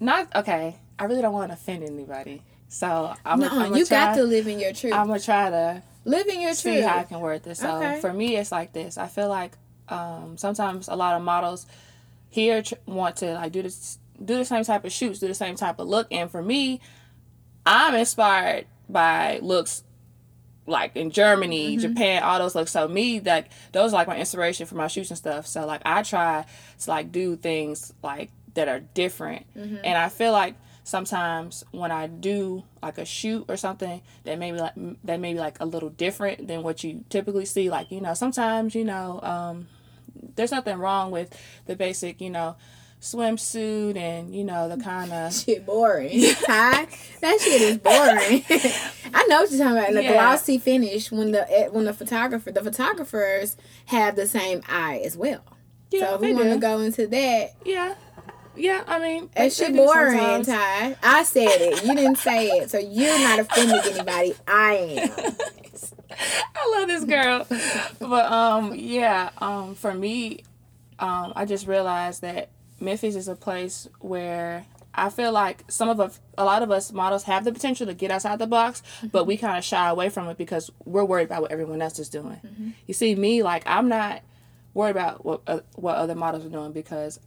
not 0.00 0.34
okay. 0.34 0.76
I 0.98 1.04
really 1.04 1.22
don't 1.22 1.32
want 1.32 1.50
to 1.50 1.54
offend 1.54 1.84
anybody, 1.84 2.42
so 2.68 3.14
I'm. 3.24 3.40
no, 3.40 3.48
I'm 3.50 3.74
you 3.76 3.84
try, 3.84 4.06
got 4.06 4.14
to 4.16 4.22
live 4.24 4.46
in 4.46 4.58
your 4.58 4.72
truth. 4.72 4.92
I'm 4.94 5.06
gonna 5.08 5.20
try 5.20 5.50
to 5.50 5.82
live 6.04 6.26
in 6.28 6.40
your 6.40 6.54
see 6.54 6.72
truth. 6.76 6.84
how 6.84 6.98
I 6.98 7.02
can 7.04 7.20
word 7.20 7.42
this. 7.42 7.58
So 7.60 7.76
Okay. 7.76 8.00
for 8.00 8.12
me, 8.12 8.36
it's 8.36 8.50
like 8.52 8.72
this. 8.72 8.96
I 8.96 9.06
feel 9.06 9.28
like 9.28 9.52
um, 9.88 10.36
sometimes 10.38 10.88
a 10.88 10.96
lot 10.96 11.14
of 11.16 11.22
models 11.22 11.66
here 12.30 12.62
tr- 12.62 12.74
want 12.86 13.16
to 13.16 13.34
like 13.34 13.52
do 13.52 13.62
this, 13.62 13.98
do 14.24 14.36
the 14.36 14.44
same 14.44 14.64
type 14.64 14.84
of 14.84 14.92
shoots, 14.92 15.18
do 15.20 15.28
the 15.28 15.34
same 15.34 15.54
type 15.56 15.78
of 15.78 15.86
look, 15.88 16.06
and 16.10 16.30
for 16.30 16.42
me, 16.42 16.80
I'm 17.66 17.94
inspired 17.94 18.66
by 18.88 19.38
looks 19.42 19.82
like 20.68 20.96
in 20.96 21.10
Germany, 21.10 21.76
Japan, 21.76 22.22
all 22.22 22.38
those 22.38 22.54
looks. 22.54 22.72
So 22.72 22.88
me, 22.88 23.20
like 23.20 23.50
those 23.72 23.92
are 23.92 23.96
like 23.96 24.08
my 24.08 24.16
inspiration 24.18 24.66
for 24.66 24.74
my 24.76 24.88
shoots 24.88 25.10
and 25.10 25.18
stuff. 25.18 25.46
So 25.46 25.66
like 25.66 25.82
I 25.84 26.02
try 26.02 26.44
to 26.80 26.90
like 26.90 27.12
do 27.12 27.36
things 27.36 27.92
like 28.02 28.30
that 28.54 28.68
are 28.68 28.80
different, 28.80 29.44
and 29.54 29.86
I 29.98 30.08
feel 30.08 30.32
like 30.32 30.54
sometimes 30.86 31.64
when 31.72 31.90
I 31.90 32.06
do 32.06 32.62
like 32.80 32.96
a 32.96 33.04
shoot 33.04 33.44
or 33.48 33.56
something 33.56 34.00
that 34.22 34.38
maybe 34.38 34.58
like 34.58 34.72
that 35.04 35.18
may 35.20 35.32
be 35.34 35.40
like 35.40 35.58
a 35.60 35.66
little 35.66 35.90
different 35.90 36.46
than 36.46 36.62
what 36.62 36.84
you 36.84 37.04
typically 37.10 37.44
see. 37.44 37.68
Like 37.68 37.90
you 37.90 38.00
know, 38.00 38.14
sometimes 38.14 38.74
you 38.76 38.84
know, 38.84 39.20
um, 39.22 39.66
there's 40.36 40.52
nothing 40.52 40.78
wrong 40.78 41.10
with 41.10 41.36
the 41.66 41.74
basic, 41.74 42.20
you 42.20 42.30
know, 42.30 42.54
swimsuit 43.00 43.96
and 43.96 44.34
you 44.34 44.44
know 44.44 44.68
the 44.68 44.82
kind 44.82 45.12
of 45.12 45.32
shit 45.40 45.66
boring. 45.66 46.20
Ty, 46.46 46.86
that 47.20 47.40
shit 47.40 47.60
is 47.62 47.78
boring. 47.78 48.44
I 49.14 49.26
know 49.28 49.40
what 49.42 49.50
you're 49.50 49.58
talking 49.58 49.76
about. 49.78 49.92
The 49.92 50.02
Yeah. 50.04 50.12
glossy 50.12 50.58
finish 50.58 51.10
when 51.10 51.32
the 51.32 51.50
eh, 51.50 51.68
when 51.68 51.84
the 51.84 51.92
photographer 51.92 52.52
the 52.52 52.62
photographers 52.62 53.56
have 53.86 54.14
the 54.16 54.26
same 54.28 54.62
eye 54.68 55.00
as 55.04 55.16
well. 55.16 55.42
yeah, 55.90 56.00
so 56.10 56.14
if 56.16 56.20
we 56.20 56.32
want 56.34 56.50
to 56.52 56.58
go 56.58 56.78
into 56.80 57.06
that, 57.08 57.54
yeah, 57.64 57.94
yeah. 58.56 58.82
I 58.86 58.98
mean, 58.98 59.30
that 59.36 59.52
shit 59.52 59.72
they 59.72 59.78
boring, 59.78 60.18
sometimes. 60.18 60.46
Ty. 60.46 60.96
I 61.02 61.22
said 61.22 61.60
it. 61.60 61.84
You 61.84 61.94
didn't 61.94 62.18
say 62.18 62.46
it, 62.48 62.70
so 62.70 62.78
you're 62.78 63.18
not 63.18 63.38
offending 63.38 63.80
anybody. 63.92 64.34
I 64.46 64.74
am. 64.74 65.34
I 66.54 66.78
love 66.78 66.88
this 66.88 67.04
girl. 67.04 67.46
but 68.00 68.32
um 68.32 68.74
yeah, 68.74 69.30
um 69.38 69.74
for 69.74 69.94
me, 69.94 70.44
um 70.98 71.32
I 71.36 71.44
just 71.44 71.66
realized 71.66 72.22
that 72.22 72.50
Memphis 72.80 73.16
is 73.16 73.28
a 73.28 73.36
place 73.36 73.88
where 74.00 74.66
I 74.94 75.10
feel 75.10 75.30
like 75.30 75.64
some 75.68 75.90
of 75.90 76.00
us, 76.00 76.20
a 76.38 76.44
lot 76.44 76.62
of 76.62 76.70
us 76.70 76.90
models 76.90 77.24
have 77.24 77.44
the 77.44 77.52
potential 77.52 77.86
to 77.86 77.92
get 77.92 78.10
outside 78.10 78.38
the 78.38 78.46
box, 78.46 78.82
but 79.12 79.26
we 79.26 79.36
kind 79.36 79.58
of 79.58 79.64
shy 79.64 79.88
away 79.90 80.08
from 80.08 80.26
it 80.28 80.38
because 80.38 80.70
we're 80.86 81.04
worried 81.04 81.24
about 81.24 81.42
what 81.42 81.52
everyone 81.52 81.82
else 81.82 81.98
is 81.98 82.08
doing. 82.08 82.74
You 82.86 82.94
see, 82.94 83.14
me 83.14 83.42
like 83.42 83.62
I'm 83.66 83.88
not 83.88 84.22
worried 84.72 84.92
about 84.92 85.24
what 85.24 85.42
uh, 85.46 85.60
what 85.74 85.96
other 85.96 86.14
models 86.14 86.44
are 86.46 86.50
doing 86.50 86.72
because 86.72 87.20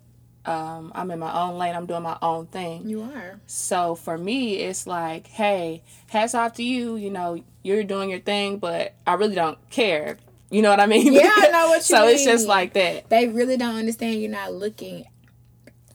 um, 0.46 0.92
I'm 0.96 1.12
in 1.12 1.20
my 1.20 1.34
own 1.42 1.58
lane. 1.58 1.76
I'm 1.76 1.86
doing 1.86 2.04
my 2.04 2.18
own 2.22 2.48
thing. 2.48 2.88
You 2.88 3.04
are. 3.04 3.40
So 3.46 3.96
for 3.96 4.18
me, 4.18 4.56
it's 4.56 4.88
like, 4.88 5.28
hey, 5.28 5.84
hats 6.08 6.34
off 6.34 6.54
to 6.56 6.64
you. 6.64 6.96
You 6.96 7.10
know, 7.10 7.44
you're 7.64 7.84
doing 7.84 8.10
your 8.10 8.20
thing, 8.20 8.58
but 8.58 8.94
I 9.06 9.14
really 9.14 9.36
don't 9.36 9.58
care. 9.70 10.18
You 10.50 10.62
know 10.62 10.70
what 10.70 10.80
I 10.80 10.88
mean? 10.88 11.14
Yeah, 11.14 11.32
I 11.36 11.50
know 11.52 11.68
what 11.70 11.76
you 11.90 11.96
so 11.96 12.08
it's 12.08 12.24
just 12.24 12.48
like 12.48 12.74
that. 12.74 13.10
They 13.10 13.28
really 13.28 13.58
don't 13.58 13.76
understand 13.76 14.22
you're 14.22 14.32
not 14.32 14.54
looking 14.54 15.06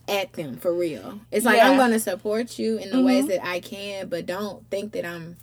at 0.07 0.33
them 0.35 0.57
for 0.59 0.73
real. 0.73 1.21
It's 1.31 1.45
like 1.45 1.57
Yeah. 1.57 1.65
Mm-hmm. 1.65 1.73
I'm 1.73 1.79
gonna 1.79 1.99
support 1.99 2.59
you 2.59 2.77
in 2.77 2.91
the 2.91 3.03
ways 3.03 3.27
that 3.29 3.45
I 3.45 3.61
can, 3.61 4.09
but 4.09 4.27
don't 4.27 4.69
think 4.71 4.93
that 4.93 5.05
I'm 5.05 5.37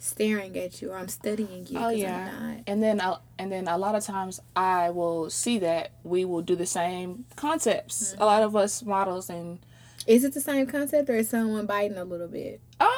staring 0.00 0.56
at 0.58 0.80
you 0.82 0.90
or 0.90 0.96
I'm 0.96 1.08
studying 1.08 1.66
you. 1.68 1.78
Oh 1.78 1.90
yeah, 1.90 2.32
I'm 2.40 2.48
not. 2.56 2.64
and 2.66 2.82
then 2.82 3.00
I, 3.00 3.16
and 3.38 3.52
then 3.52 3.68
a 3.68 3.78
lot 3.78 3.94
of 3.94 4.02
times 4.04 4.40
I 4.56 4.90
will 4.90 5.30
see 5.30 5.58
that 5.60 5.92
we 6.02 6.24
will 6.24 6.42
do 6.42 6.56
the 6.56 6.66
same 6.66 7.26
concepts. 7.36 8.12
Mm-hmm. 8.12 8.22
A 8.22 8.24
lot 8.26 8.42
of 8.42 8.56
us 8.56 8.82
models 8.82 9.30
and 9.30 9.58
Is 10.06 10.24
it 10.24 10.32
the 10.34 10.40
same 10.40 10.66
concept 10.66 11.08
or 11.10 11.14
is 11.16 11.28
someone 11.28 11.66
biting 11.66 11.98
a 11.98 12.04
little 12.04 12.28
bit? 12.28 12.60
um, 12.80 12.88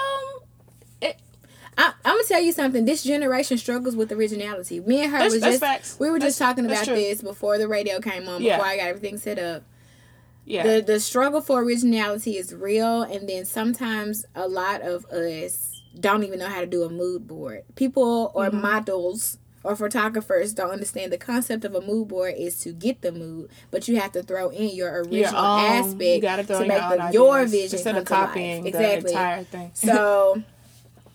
I, 1.79 1.93
I'm 2.05 2.17
gonna 2.17 2.25
tell 2.29 2.43
you 2.43 2.53
something. 2.53 2.85
This 2.85 3.03
generation 3.03 3.57
struggles 3.57 3.97
with 3.97 4.13
originality. 4.13 4.81
Me 4.81 5.05
and 5.05 5.13
her 5.13 5.25
was 5.25 5.41
just 5.41 5.61
facts. 5.61 5.97
we 5.99 6.11
were 6.11 6.19
just 6.19 6.39
That's- 6.39 6.55
talking 6.55 6.67
about 6.71 6.85
this 6.85 7.23
before 7.23 7.57
the 7.59 7.67
radio 7.67 7.99
came 7.99 8.29
on. 8.29 8.43
Yeah. 8.43 8.57
Before 8.59 8.71
I 8.71 8.77
got 8.77 8.87
everything 8.89 9.17
set 9.17 9.39
up. 9.39 9.63
yeah, 10.45 10.65
The 10.65 10.83
the 10.83 11.01
struggle 11.01 11.41
for 11.41 11.63
originality 11.63 12.37
is 12.37 12.55
real, 12.55 13.03
and 13.03 13.27
then 13.27 13.47
sometimes 13.47 14.27
a 14.35 14.47
lot 14.49 14.83
of 14.83 15.07
us 15.07 15.72
don't 15.99 16.25
even 16.25 16.39
know 16.39 16.49
how 16.49 16.61
to 16.61 16.67
do 16.67 16.83
a 16.85 16.89
mood 16.91 17.27
board. 17.27 17.63
People 17.75 18.31
or 18.35 18.47
Mm-hmm. 18.47 18.61
models 18.61 19.39
or 19.65 19.77
photographers 19.77 20.53
don't 20.53 20.71
understand 20.71 21.13
the 21.13 21.19
concept 21.19 21.65
of 21.65 21.75
a 21.75 21.81
mood 21.81 22.09
board 22.09 22.35
is 22.37 22.59
to 22.61 22.73
get 22.73 23.01
the 23.03 23.13
mood, 23.13 23.49
but 23.71 23.87
you 23.87 24.01
have 24.01 24.11
to 24.13 24.23
throw 24.23 24.49
in 24.49 24.75
your 24.75 24.91
original 25.03 25.17
your 25.17 25.29
own, 25.29 25.61
aspect 25.61 26.01
you 26.03 26.21
gotta 26.21 26.43
throw 26.43 26.57
to 26.59 26.63
in 26.65 26.69
make 26.69 26.81
your, 26.83 26.97
the, 26.99 27.11
your 27.13 27.45
vision 27.47 27.77
instead 27.79 27.97
of 27.97 28.05
copying 28.05 28.67
Exactly. 28.67 29.01
the 29.03 29.09
entire 29.11 29.45
thing. 29.45 29.71
So 29.75 30.43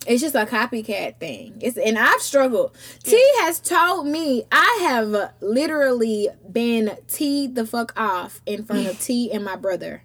It's 0.05 0.21
just 0.21 0.35
a 0.35 0.45
copycat 0.45 1.17
thing. 1.19 1.57
It's 1.59 1.75
and 1.77 1.99
I've 1.99 2.21
struggled. 2.21 2.71
Yeah. 3.03 3.11
T 3.11 3.31
has 3.41 3.59
told 3.59 4.07
me 4.07 4.45
I 4.49 4.77
have 4.83 5.33
literally 5.41 6.29
been 6.49 6.95
teed 7.09 7.55
the 7.55 7.65
fuck 7.65 7.91
off 7.99 8.39
in 8.45 8.63
front 8.63 8.87
of 8.87 9.01
T 9.01 9.29
and 9.29 9.43
my 9.43 9.57
brother. 9.57 10.03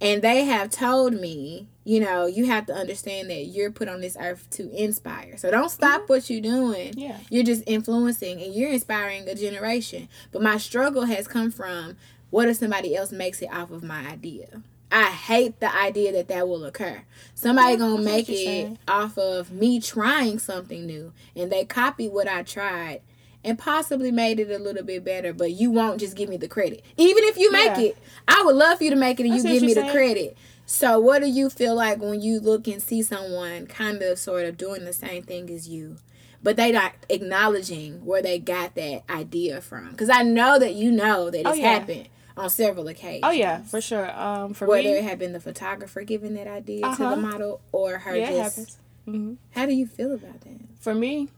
And 0.00 0.22
they 0.22 0.44
have 0.44 0.70
told 0.70 1.12
me, 1.14 1.68
you 1.88 2.00
know, 2.00 2.26
you 2.26 2.44
have 2.44 2.66
to 2.66 2.74
understand 2.74 3.30
that 3.30 3.46
you're 3.46 3.70
put 3.70 3.88
on 3.88 4.02
this 4.02 4.14
earth 4.20 4.46
to 4.50 4.70
inspire. 4.72 5.38
So 5.38 5.50
don't 5.50 5.70
stop 5.70 6.02
mm-hmm. 6.02 6.12
what 6.12 6.28
you're 6.28 6.42
doing. 6.42 6.92
Yeah. 6.94 7.16
You're 7.30 7.44
just 7.44 7.62
influencing 7.66 8.42
and 8.42 8.54
you're 8.54 8.70
inspiring 8.70 9.26
a 9.26 9.34
generation. 9.34 10.10
But 10.30 10.42
my 10.42 10.58
struggle 10.58 11.06
has 11.06 11.26
come 11.26 11.50
from 11.50 11.96
what 12.28 12.46
if 12.46 12.58
somebody 12.58 12.94
else 12.94 13.10
makes 13.10 13.40
it 13.40 13.48
off 13.50 13.70
of 13.70 13.82
my 13.82 14.06
idea? 14.06 14.60
I 14.92 15.04
hate 15.04 15.60
the 15.60 15.74
idea 15.74 16.12
that 16.12 16.28
that 16.28 16.46
will 16.46 16.66
occur. 16.66 17.04
Somebody 17.34 17.78
gonna 17.78 18.02
make 18.02 18.28
it 18.28 18.36
saying. 18.36 18.78
off 18.86 19.16
of 19.16 19.50
me 19.50 19.80
trying 19.80 20.38
something 20.38 20.84
new, 20.84 21.14
and 21.34 21.50
they 21.50 21.64
copy 21.64 22.06
what 22.06 22.28
I 22.28 22.42
tried, 22.42 23.00
and 23.42 23.58
possibly 23.58 24.10
made 24.10 24.40
it 24.40 24.50
a 24.50 24.58
little 24.58 24.84
bit 24.84 25.04
better. 25.04 25.32
But 25.32 25.52
you 25.52 25.70
won't 25.70 26.00
just 26.00 26.16
give 26.16 26.28
me 26.28 26.36
the 26.36 26.48
credit, 26.48 26.84
even 26.98 27.24
if 27.24 27.38
you 27.38 27.50
make 27.50 27.76
yeah. 27.76 27.80
it. 27.80 27.98
I 28.26 28.42
would 28.44 28.56
love 28.56 28.78
for 28.78 28.84
you 28.84 28.90
to 28.90 28.96
make 28.96 29.20
it, 29.20 29.26
and 29.26 29.34
you 29.34 29.42
give 29.42 29.62
me 29.62 29.72
saying. 29.72 29.86
the 29.86 29.92
credit. 29.92 30.36
So, 30.70 30.98
what 30.98 31.22
do 31.22 31.28
you 31.28 31.48
feel 31.48 31.74
like 31.74 31.98
when 31.98 32.20
you 32.20 32.40
look 32.40 32.68
and 32.68 32.82
see 32.82 33.02
someone 33.02 33.66
kind 33.66 34.02
of 34.02 34.18
sort 34.18 34.44
of 34.44 34.58
doing 34.58 34.84
the 34.84 34.92
same 34.92 35.22
thing 35.22 35.48
as 35.48 35.66
you? 35.66 35.96
but 36.42 36.56
they 36.56 36.70
not 36.70 36.92
acknowledging 37.08 38.04
where 38.04 38.22
they 38.22 38.38
got 38.38 38.74
that 38.76 39.02
idea 39.10 39.60
from. 39.60 39.90
Because 39.90 40.10
I 40.10 40.22
know 40.22 40.58
that 40.58 40.74
you 40.74 40.90
know 40.90 41.30
that 41.30 41.40
it's 41.40 41.48
oh, 41.48 41.54
yeah. 41.54 41.72
happened 41.72 42.08
on 42.36 42.50
several 42.50 42.86
occasions. 42.88 43.24
Oh 43.24 43.30
yeah, 43.30 43.62
for 43.62 43.80
sure. 43.80 44.10
Um, 44.18 44.54
for 44.54 44.66
whether 44.66 44.88
me, 44.88 44.98
it 44.98 45.04
had 45.04 45.18
been 45.18 45.32
the 45.32 45.40
photographer 45.40 46.02
giving 46.02 46.34
that 46.34 46.46
idea 46.46 46.86
uh-huh. 46.86 46.96
to 46.96 47.02
the 47.02 47.08
uh-huh. 47.08 47.16
model 47.16 47.60
or 47.72 47.98
her 47.98 48.16
yeah, 48.16 48.30
just. 48.30 48.78
Mm-hmm. 49.06 49.34
How 49.52 49.66
do 49.66 49.72
you 49.72 49.86
feel 49.86 50.12
about 50.12 50.40
that? 50.42 50.60
For 50.80 50.94
me, 50.94 51.28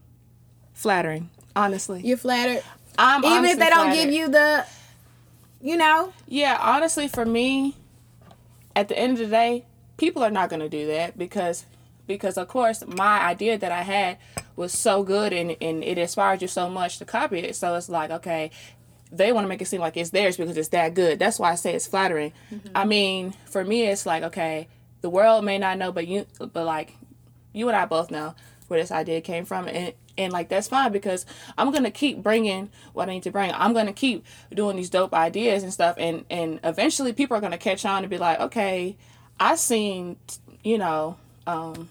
flattering. 0.75 1.31
Honestly, 1.57 2.03
you're 2.03 2.17
flattered. 2.17 2.63
I'm 2.99 3.25
even 3.25 3.45
if 3.47 3.59
they 3.59 3.71
don't 3.71 3.93
give 3.95 4.11
you 4.11 4.29
the, 4.29 4.67
you 5.63 5.77
know. 5.77 6.13
Yeah, 6.29 6.59
honestly, 6.61 7.09
for 7.09 7.25
me, 7.25 7.77
at 8.75 8.89
the 8.89 8.99
end 8.99 9.13
of 9.13 9.19
the 9.19 9.27
day, 9.27 9.65
people 9.97 10.23
are 10.23 10.31
not 10.31 10.49
going 10.49 10.61
to 10.61 10.69
do 10.69 10.87
that 10.89 11.19
because 11.19 11.67
because 12.07 12.37
of 12.37 12.49
course 12.49 12.83
my 12.87 13.21
idea 13.21 13.57
that 13.57 13.71
I 13.71 13.83
had 13.83 14.19
was 14.57 14.73
so 14.73 15.05
good 15.05 15.33
and, 15.33 15.57
and 15.61 15.85
it 15.85 15.97
inspired 15.97 16.43
you 16.43 16.49
so 16.49 16.69
much 16.69 16.99
to 16.99 17.05
copy 17.05 17.39
it. 17.39 17.55
So 17.55 17.75
it's 17.77 17.89
like, 17.89 18.11
okay, 18.11 18.51
they 19.13 19.33
want 19.33 19.45
to 19.45 19.49
make 19.49 19.63
it 19.63 19.67
seem 19.67 19.81
like 19.81 19.97
it's 19.97 20.11
theirs 20.11 20.37
because 20.37 20.57
it's 20.57 20.69
that 20.69 20.95
good. 20.95 21.19
That's 21.19 21.39
why 21.39 21.53
I 21.53 21.55
say 21.55 21.75
it's 21.75 21.87
flattering. 21.87 22.33
Mm-hmm. 22.53 22.69
I 22.75 22.85
mean, 22.85 23.33
for 23.47 23.65
me, 23.65 23.87
it's 23.87 24.07
like 24.07 24.23
okay, 24.25 24.69
the 25.01 25.11
world 25.11 25.45
may 25.45 25.59
not 25.59 25.79
know, 25.79 25.93
but 25.93 26.07
you, 26.07 26.27
but 26.39 26.65
like 26.65 26.95
you 27.53 27.69
and 27.69 27.77
I 27.77 27.87
both 27.87 28.11
know 28.11 28.35
where 28.69 28.81
this 28.81 28.93
idea 28.93 29.21
came 29.21 29.45
from, 29.45 29.67
and 29.67 29.95
and 30.17 30.33
like 30.33 30.49
that's 30.49 30.69
fine 30.69 30.93
because 30.93 31.27
I'm 31.57 31.71
gonna 31.73 31.91
keep 31.91 32.23
bringing 32.23 32.71
what 32.93 33.09
I 33.09 33.15
need 33.15 33.23
to 33.25 33.31
bring. 33.31 33.53
I'm 33.53 33.73
gonna 33.73 33.93
keep 33.93 34.25
doing 34.53 34.77
these 34.77 34.91
dope 34.91 35.15
ideas 35.15 35.63
and 35.63 35.73
stuff, 35.73 35.97
and 35.99 36.25
and 36.31 36.61
eventually 36.65 37.13
people 37.13 37.37
are 37.37 37.41
gonna 37.41 37.59
catch 37.59 37.85
on 37.85 38.03
and 38.03 38.11
be 38.11 38.19
like, 38.19 38.41
okay, 38.41 38.97
I 39.39 39.57
seen, 39.57 40.17
you 40.63 40.79
know. 40.79 41.17
Um, 41.47 41.89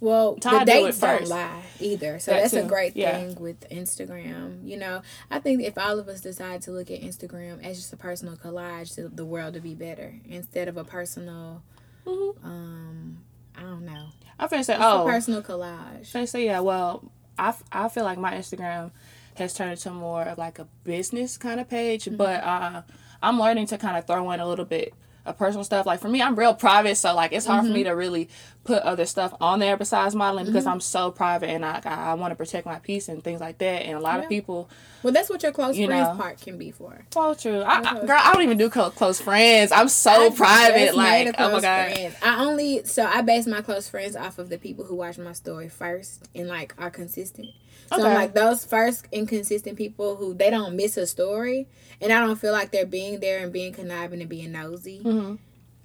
well, 0.00 0.36
the 0.36 0.62
dates 0.64 1.00
do 1.00 1.06
not 1.06 1.26
lie 1.26 1.62
either. 1.80 2.18
So 2.20 2.30
that 2.30 2.42
that's 2.42 2.54
too. 2.54 2.60
a 2.60 2.64
great 2.64 2.96
yeah. 2.96 3.18
thing 3.18 3.34
with 3.36 3.68
Instagram. 3.68 4.66
You 4.66 4.76
know, 4.76 5.02
I 5.30 5.40
think 5.40 5.62
if 5.62 5.76
all 5.76 5.98
of 5.98 6.08
us 6.08 6.20
decide 6.20 6.62
to 6.62 6.70
look 6.70 6.90
at 6.90 7.00
Instagram 7.00 7.64
as 7.64 7.78
just 7.78 7.92
a 7.92 7.96
personal 7.96 8.36
collage 8.36 8.94
to 8.94 9.08
the 9.08 9.24
world 9.24 9.54
to 9.54 9.60
be 9.60 9.74
better 9.74 10.14
instead 10.28 10.68
of 10.68 10.76
a 10.76 10.84
personal, 10.84 11.62
mm-hmm. 12.06 12.46
um, 12.46 13.18
I 13.56 13.62
don't 13.62 13.84
know. 13.84 14.08
I'm 14.38 14.48
gonna 14.48 14.62
say, 14.62 14.74
it's 14.74 14.84
oh, 14.84 15.04
personal 15.04 15.42
collage. 15.42 16.14
I 16.14 16.24
say, 16.26 16.44
yeah. 16.44 16.60
Well, 16.60 17.10
I, 17.38 17.54
I 17.72 17.88
feel 17.88 18.04
like 18.04 18.18
my 18.18 18.32
Instagram 18.32 18.90
has 19.36 19.54
turned 19.54 19.72
into 19.72 19.90
more 19.90 20.22
of 20.22 20.38
like 20.38 20.58
a 20.58 20.66
business 20.84 21.36
kind 21.36 21.60
of 21.60 21.68
page, 21.68 22.04
mm-hmm. 22.04 22.16
but 22.16 22.42
uh, 22.42 22.82
I'm 23.22 23.38
learning 23.38 23.66
to 23.68 23.78
kind 23.78 23.96
of 23.96 24.06
throw 24.06 24.30
in 24.32 24.40
a 24.40 24.46
little 24.46 24.64
bit 24.64 24.94
of 25.26 25.38
personal 25.38 25.64
stuff. 25.64 25.86
Like 25.86 26.00
for 26.00 26.08
me, 26.08 26.22
I'm 26.22 26.36
real 26.36 26.54
private, 26.54 26.96
so 26.96 27.14
like 27.14 27.32
it's 27.32 27.46
hard 27.46 27.60
mm-hmm. 27.60 27.68
for 27.68 27.74
me 27.74 27.80
mm-hmm. 27.80 27.90
to 27.90 27.96
really 27.96 28.28
put 28.64 28.82
other 28.82 29.06
stuff 29.06 29.34
on 29.40 29.60
there 29.60 29.76
besides 29.76 30.14
modeling 30.14 30.44
because 30.44 30.64
mm-hmm. 30.64 30.74
I'm 30.74 30.80
so 30.80 31.10
private 31.10 31.48
and 31.48 31.64
I 31.64 31.80
I, 31.84 32.10
I 32.10 32.14
want 32.14 32.32
to 32.32 32.36
protect 32.36 32.66
my 32.66 32.78
peace 32.78 33.08
and 33.08 33.22
things 33.22 33.40
like 33.40 33.58
that. 33.58 33.82
And 33.82 33.96
a 33.96 34.00
lot 34.00 34.18
yeah. 34.18 34.24
of 34.24 34.28
people. 34.28 34.68
Well, 35.02 35.12
that's 35.12 35.30
what 35.30 35.42
your 35.42 35.52
close 35.52 35.76
you 35.76 35.86
friends 35.86 36.08
know, 36.08 36.16
part 36.16 36.40
can 36.40 36.58
be 36.58 36.70
for. 36.70 37.04
Well, 37.14 37.34
true. 37.34 37.60
I, 37.60 37.78
I, 37.78 38.04
girl, 38.04 38.18
I 38.20 38.32
don't 38.32 38.42
even 38.42 38.58
do 38.58 38.68
close 38.68 39.20
friends. 39.20 39.70
I'm 39.70 39.88
so 39.88 40.30
private. 40.32 40.94
Like, 40.96 41.34
oh 41.38 41.52
my 41.52 41.60
god. 41.60 41.92
Friends. 41.92 42.16
I 42.22 42.44
only 42.44 42.84
so 42.84 43.04
I 43.06 43.22
base 43.22 43.46
my 43.46 43.60
close 43.60 43.88
friends 43.88 44.16
off 44.16 44.38
of 44.38 44.48
the 44.48 44.58
people 44.58 44.84
who 44.84 44.96
watch 44.96 45.18
my 45.18 45.32
story 45.32 45.68
first 45.68 46.28
and 46.34 46.48
like 46.48 46.74
are 46.78 46.90
consistent. 46.90 47.48
So 47.88 47.96
okay. 47.96 48.08
I'm 48.08 48.14
like 48.14 48.34
those 48.34 48.64
first 48.64 49.06
inconsistent 49.12 49.78
people 49.78 50.16
who 50.16 50.34
they 50.34 50.50
don't 50.50 50.76
miss 50.76 50.96
a 50.96 51.06
story, 51.06 51.68
and 52.00 52.12
I 52.12 52.20
don't 52.20 52.36
feel 52.36 52.52
like 52.52 52.70
they're 52.70 52.86
being 52.86 53.20
there 53.20 53.42
and 53.42 53.52
being 53.52 53.72
conniving 53.72 54.20
and 54.20 54.28
being 54.28 54.52
nosy. 54.52 55.00
Mm-hmm. 55.02 55.36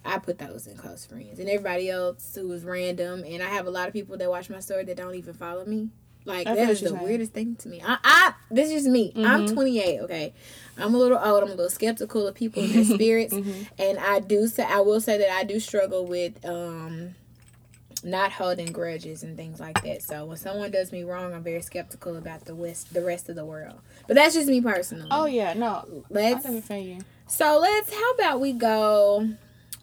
I 0.05 0.17
put 0.17 0.38
those 0.38 0.67
in 0.67 0.75
close 0.75 1.05
friends, 1.05 1.39
and 1.39 1.48
everybody 1.48 1.89
else 1.89 2.36
who 2.36 2.51
is 2.51 2.65
random. 2.65 3.24
And 3.25 3.41
I 3.41 3.48
have 3.48 3.67
a 3.67 3.69
lot 3.69 3.88
of 3.88 3.93
people 3.93 4.17
that 4.17 4.29
watch 4.29 4.50
my 4.50 4.60
story 4.60 4.83
that 4.83 4.98
don't 4.98 5.15
even 5.15 5.33
follow 5.33 5.65
me. 5.65 5.89
Like 6.25 6.45
that 6.45 6.57
is 6.57 6.81
the 6.81 6.89
saying. 6.89 7.03
weirdest 7.03 7.33
thing 7.33 7.55
to 7.57 7.69
me. 7.69 7.81
I, 7.86 7.98
I 8.03 8.33
this 8.50 8.72
is 8.72 8.88
me. 8.88 9.12
Mm-hmm. 9.12 9.25
I'm 9.25 9.48
28. 9.48 10.01
Okay, 10.01 10.33
I'm 10.77 10.93
a 10.93 10.98
little 10.98 11.17
old. 11.17 11.43
I'm 11.43 11.50
a 11.50 11.55
little 11.55 11.69
skeptical 11.69 12.27
of 12.27 12.36
people 12.36 12.63
and 12.63 12.74
their 12.74 12.83
spirits, 12.98 13.33
mm-hmm. 13.33 13.63
and 13.77 14.00
I 14.00 14.19
do 14.19 14.48
say 14.48 14.63
I 14.63 14.79
will 14.81 15.01
say 15.01 15.17
that 15.17 15.29
I 15.29 15.43
do 15.43 15.60
struggle 15.60 16.05
with 16.05 16.43
um 16.45 17.15
not 18.03 18.31
holding 18.31 18.72
grudges 18.72 19.24
and 19.24 19.38
things 19.38 19.60
like 19.60 19.81
that. 19.83 20.01
So 20.01 20.25
when 20.25 20.38
someone 20.38 20.72
does 20.72 20.91
me 20.91 21.03
wrong, 21.03 21.33
I'm 21.33 21.43
very 21.43 21.62
skeptical 21.62 22.17
about 22.17 22.45
the 22.45 22.55
west, 22.55 22.93
the 22.93 23.03
rest 23.03 23.29
of 23.29 23.36
the 23.36 23.45
world. 23.45 23.79
But 24.07 24.15
that's 24.15 24.33
just 24.33 24.48
me 24.48 24.62
personally. 24.62 25.07
Oh 25.12 25.25
yeah, 25.25 25.53
no. 25.53 26.03
Let's. 26.10 26.45
So 27.27 27.60
let's. 27.60 27.93
How 27.93 28.12
about 28.12 28.41
we 28.41 28.53
go 28.53 29.29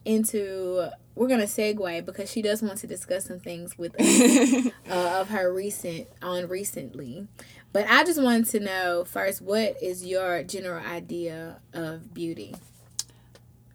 into 0.05 0.89
we're 1.15 1.27
gonna 1.27 1.43
segue 1.43 2.05
because 2.05 2.31
she 2.31 2.41
does 2.41 2.61
want 2.61 2.77
to 2.79 2.87
discuss 2.87 3.25
some 3.25 3.39
things 3.39 3.77
with 3.77 3.99
us 3.99 4.71
uh, 4.89 5.19
of 5.19 5.29
her 5.29 5.53
recent 5.53 6.07
on 6.21 6.47
recently. 6.47 7.27
But 7.73 7.85
I 7.89 8.03
just 8.03 8.21
wanted 8.21 8.47
to 8.47 8.59
know 8.59 9.05
first, 9.05 9.41
what 9.41 9.81
is 9.81 10.05
your 10.05 10.43
general 10.43 10.83
idea 10.85 11.59
of 11.73 12.13
beauty? 12.13 12.55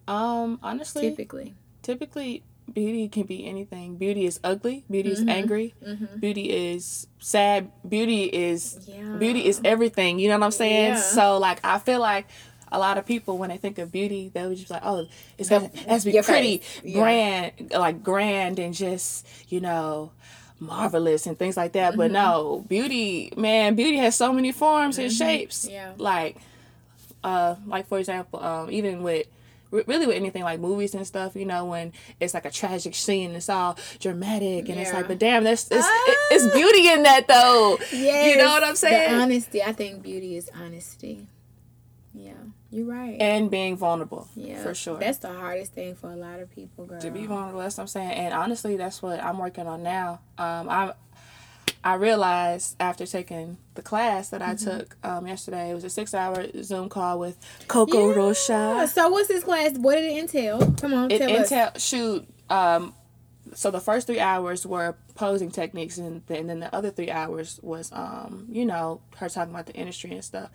Um, 0.07 0.59
honestly, 0.61 1.09
typically, 1.09 1.55
typically 1.81 2.43
beauty 2.71 3.07
can 3.07 3.23
be 3.23 3.45
anything. 3.45 3.97
Beauty 3.97 4.25
is 4.25 4.39
ugly. 4.43 4.83
Beauty 4.89 5.11
mm-hmm. 5.11 5.29
is 5.29 5.35
angry. 5.35 5.73
Mm-hmm. 5.85 6.19
Beauty 6.19 6.73
is 6.73 7.07
sad. 7.19 7.71
Beauty 7.87 8.23
is 8.25 8.79
yeah. 8.87 9.15
beauty 9.17 9.45
is 9.45 9.61
everything. 9.63 10.19
You 10.19 10.29
know 10.29 10.37
what 10.37 10.45
I'm 10.45 10.51
saying? 10.51 10.93
Yeah. 10.93 11.01
So 11.01 11.37
like 11.37 11.59
I 11.63 11.79
feel 11.79 11.99
like 11.99 12.27
a 12.71 12.79
lot 12.79 12.97
of 12.97 13.05
people 13.05 13.37
when 13.37 13.49
they 13.49 13.57
think 13.57 13.77
of 13.77 13.91
beauty, 13.91 14.29
they 14.33 14.45
would 14.45 14.57
just 14.57 14.69
like, 14.69 14.83
oh, 14.83 15.07
it's 15.37 15.51
it 15.51 15.75
has 15.87 16.03
to 16.03 16.11
be 16.11 16.21
pretty, 16.21 16.61
grand, 16.93 17.53
yeah. 17.57 17.77
like 17.77 18.03
grand, 18.03 18.59
and 18.59 18.73
just 18.73 19.25
you 19.49 19.61
know 19.61 20.11
marvelous 20.59 21.27
and 21.27 21.37
things 21.37 21.55
like 21.55 21.73
that. 21.73 21.91
Mm-hmm. 21.91 21.97
But 21.97 22.11
no, 22.11 22.65
beauty, 22.67 23.31
man, 23.37 23.75
beauty 23.75 23.97
has 23.97 24.15
so 24.15 24.33
many 24.33 24.51
forms 24.51 24.95
mm-hmm. 24.95 25.05
and 25.05 25.13
shapes. 25.13 25.67
Yeah. 25.69 25.93
Like, 25.97 26.37
uh, 27.23 27.55
like 27.65 27.87
for 27.87 27.99
example, 27.99 28.43
um, 28.43 28.71
even 28.71 29.03
with 29.03 29.27
really 29.71 30.07
with 30.07 30.15
anything 30.15 30.43
like 30.43 30.59
movies 30.59 30.95
and 30.95 31.05
stuff, 31.05 31.35
you 31.35 31.45
know, 31.45 31.65
when 31.65 31.93
it's 32.19 32.33
like 32.33 32.45
a 32.45 32.51
tragic 32.51 32.95
scene, 32.95 33.31
it's 33.31 33.49
all 33.49 33.77
dramatic, 33.99 34.69
and 34.69 34.77
yeah. 34.77 34.81
it's 34.81 34.93
like, 34.93 35.07
but 35.07 35.19
damn, 35.19 35.43
there's 35.43 35.67
it's, 35.69 35.85
ah! 35.85 36.13
it's 36.31 36.53
beauty 36.53 36.89
in 36.89 37.03
that 37.03 37.27
though. 37.27 37.77
Yeah, 37.91 38.27
you 38.27 38.37
know 38.37 38.47
what 38.47 38.63
I'm 38.63 38.75
saying? 38.75 39.13
The 39.13 39.21
honesty. 39.21 39.63
I 39.63 39.73
think 39.73 40.03
beauty 40.03 40.37
is 40.37 40.49
honesty. 40.55 41.27
Yeah. 42.13 42.33
You're 42.69 42.85
right. 42.85 43.15
And 43.21 43.49
being 43.49 43.77
vulnerable. 43.77 44.27
Yeah. 44.35 44.61
For 44.61 44.73
sure. 44.73 44.97
That's 44.97 45.19
the 45.19 45.31
hardest 45.31 45.73
thing 45.73 45.95
for 45.95 46.11
a 46.11 46.15
lot 46.15 46.39
of 46.39 46.51
people, 46.53 46.85
girl. 46.85 46.99
To 46.99 47.11
be 47.11 47.25
vulnerable, 47.25 47.59
that's 47.59 47.77
what 47.77 47.83
I'm 47.83 47.87
saying. 47.87 48.11
And 48.11 48.33
honestly, 48.33 48.75
that's 48.75 49.01
what 49.01 49.23
I'm 49.23 49.37
working 49.37 49.67
on 49.67 49.83
now. 49.83 50.19
Um, 50.37 50.69
I 50.69 50.93
I 51.87 51.93
realized 51.93 52.75
after 52.81 53.05
taking 53.05 53.55
the 53.75 53.81
class 53.81 54.27
that 54.31 54.41
I 54.41 54.55
mm-hmm. 54.55 54.77
took 54.77 54.97
um, 55.05 55.25
yesterday, 55.25 55.71
it 55.71 55.73
was 55.73 55.85
a 55.85 55.89
six 55.89 56.13
hour 56.13 56.45
Zoom 56.61 56.89
call 56.89 57.17
with 57.17 57.37
Coco 57.69 58.09
yeah. 58.09 58.15
Rocha. 58.17 58.87
So 58.89 59.07
what's 59.07 59.29
this 59.29 59.45
class? 59.45 59.77
What 59.77 59.95
did 59.95 60.03
it 60.03 60.17
entail? 60.17 60.59
Come 60.81 60.93
on, 60.93 61.07
tell 61.07 61.07
me. 61.07 61.15
it 61.15 61.19
tell 61.19 61.29
entail, 61.29 61.71
us. 61.73 61.81
Shoot. 61.81 62.27
Um, 62.49 62.93
so 63.53 63.71
the 63.71 63.79
first 63.79 64.05
three 64.05 64.19
hours 64.19 64.67
were 64.67 64.97
posing 65.15 65.49
techniques, 65.49 65.97
and 65.97 66.21
then, 66.27 66.39
and 66.39 66.49
then 66.49 66.59
the 66.59 66.75
other 66.75 66.91
three 66.91 67.09
hours 67.09 67.57
was, 67.63 67.89
um, 67.93 68.47
you 68.51 68.65
know, 68.65 68.99
her 69.15 69.29
talking 69.29 69.53
about 69.53 69.67
the 69.67 69.73
industry 69.73 70.11
and 70.11 70.25
stuff. 70.25 70.49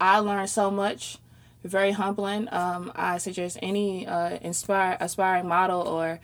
I 0.00 0.20
learned 0.20 0.48
so 0.48 0.70
much 0.70 1.18
very 1.64 1.90
humbling. 1.90 2.46
Um, 2.52 2.92
I 2.94 3.18
suggest 3.18 3.58
any 3.62 4.06
uh, 4.06 4.38
inspire 4.42 4.96
aspiring 5.00 5.48
model 5.48 5.80
or 5.80 6.20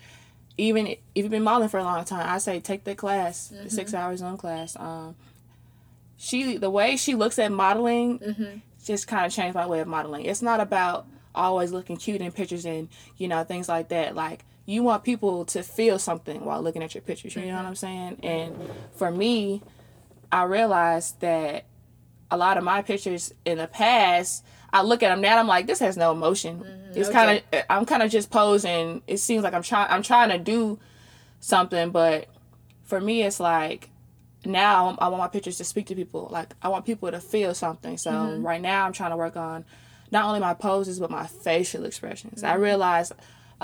even 0.57 0.87
if 0.87 0.99
you've 1.15 1.31
been 1.31 1.43
modeling 1.43 1.69
for 1.69 1.79
a 1.79 1.85
long 1.85 2.05
time, 2.05 2.29
I 2.29 2.39
say 2.39 2.61
take 2.61 2.85
the 2.85 2.95
class, 2.95 3.51
mm-hmm. 3.53 3.65
the 3.65 3.71
six 3.71 3.95
hours 3.95 4.23
on 4.23 4.37
class. 4.37 4.77
Um, 4.79 5.17
she 6.17 6.57
the 6.57 6.71
way 6.71 6.97
she 6.97 7.15
looks 7.15 7.39
at 7.39 7.51
modeling 7.51 8.19
mm-hmm. 8.19 8.59
just 8.85 9.09
kind 9.09 9.27
of 9.27 9.33
changed 9.33 9.55
my 9.55 9.67
way 9.67 9.81
of 9.81 9.89
modeling. 9.89 10.25
It's 10.25 10.43
not 10.43 10.61
about 10.61 11.07
always 11.35 11.73
looking 11.73 11.97
cute 11.97 12.21
in 12.21 12.31
pictures 12.31 12.65
and 12.65 12.89
you 13.17 13.29
know 13.29 13.43
things 13.45 13.69
like 13.69 13.89
that. 13.89 14.15
Like 14.15 14.45
you 14.67 14.83
want 14.83 15.05
people 15.05 15.45
to 15.47 15.63
feel 15.63 15.99
something 15.99 16.45
while 16.45 16.63
looking 16.63 16.83
at 16.83 16.95
your 16.95 17.03
pictures. 17.03 17.37
You 17.37 17.47
know 17.47 17.57
what 17.57 17.67
I'm 17.67 17.75
saying? 17.75 18.19
And 18.23 18.57
for 18.97 19.11
me, 19.11 19.63
I 20.33 20.45
realized 20.45 21.21
that 21.21 21.67
a 22.31 22.37
lot 22.37 22.57
of 22.57 22.65
my 22.65 22.83
pictures 22.83 23.35
in 23.45 23.59
the 23.59 23.67
past, 23.67 24.45
I 24.75 24.83
look 24.83 25.05
at 25.05 25.09
them 25.11 25.21
now. 25.21 25.39
I'm 25.39 25.47
like, 25.47 25.69
this 25.69 25.79
has 25.79 25.97
no 25.97 26.11
emotion. 26.11 26.59
Mm-hmm. 26.59 26.99
It's 26.99 27.09
okay. 27.09 27.13
kind 27.13 27.43
of 27.53 27.63
I'm 27.71 27.87
kind 27.87 28.03
of 28.03 28.11
just 28.11 28.29
posing. 28.29 29.03
It 29.07 29.19
seems 29.19 29.45
like 29.45 29.55
I'm 29.55 29.63
trying 29.63 29.89
I'm 29.89 30.03
trying 30.03 30.31
to 30.31 30.39
do 30.39 30.81
something, 31.39 31.91
but 31.91 32.29
for 32.83 33.01
me, 33.01 33.23
it's 33.23 33.39
like 33.39 33.91
now 34.45 34.97
I 34.99 35.09
want 35.09 35.21
my 35.21 35.29
pictures 35.29 35.59
to 35.59 35.65
speak 35.65 35.87
to 35.87 35.95
people. 35.95 36.29
Like 36.31 36.55
I 36.61 36.69
want 36.69 36.85
people 36.85 37.09
to 37.09 37.21
feel 37.21 37.55
something. 37.55 37.97
So 37.97 38.11
mm-hmm. 38.11 38.45
right 38.45 38.61
now 38.61 38.85
I'm 38.85 38.93
trying 38.93 39.13
to 39.13 39.17
work 39.17 39.37
on 39.37 39.65
not 40.11 40.27
only 40.27 40.41
my 40.41 40.55
poses 40.55 40.99
but 40.99 41.09
my 41.09 41.27
facial 41.27 41.85
expressions. 41.85 42.43
Mm-hmm. 42.43 42.53
I 42.53 42.57
realize 42.57 43.13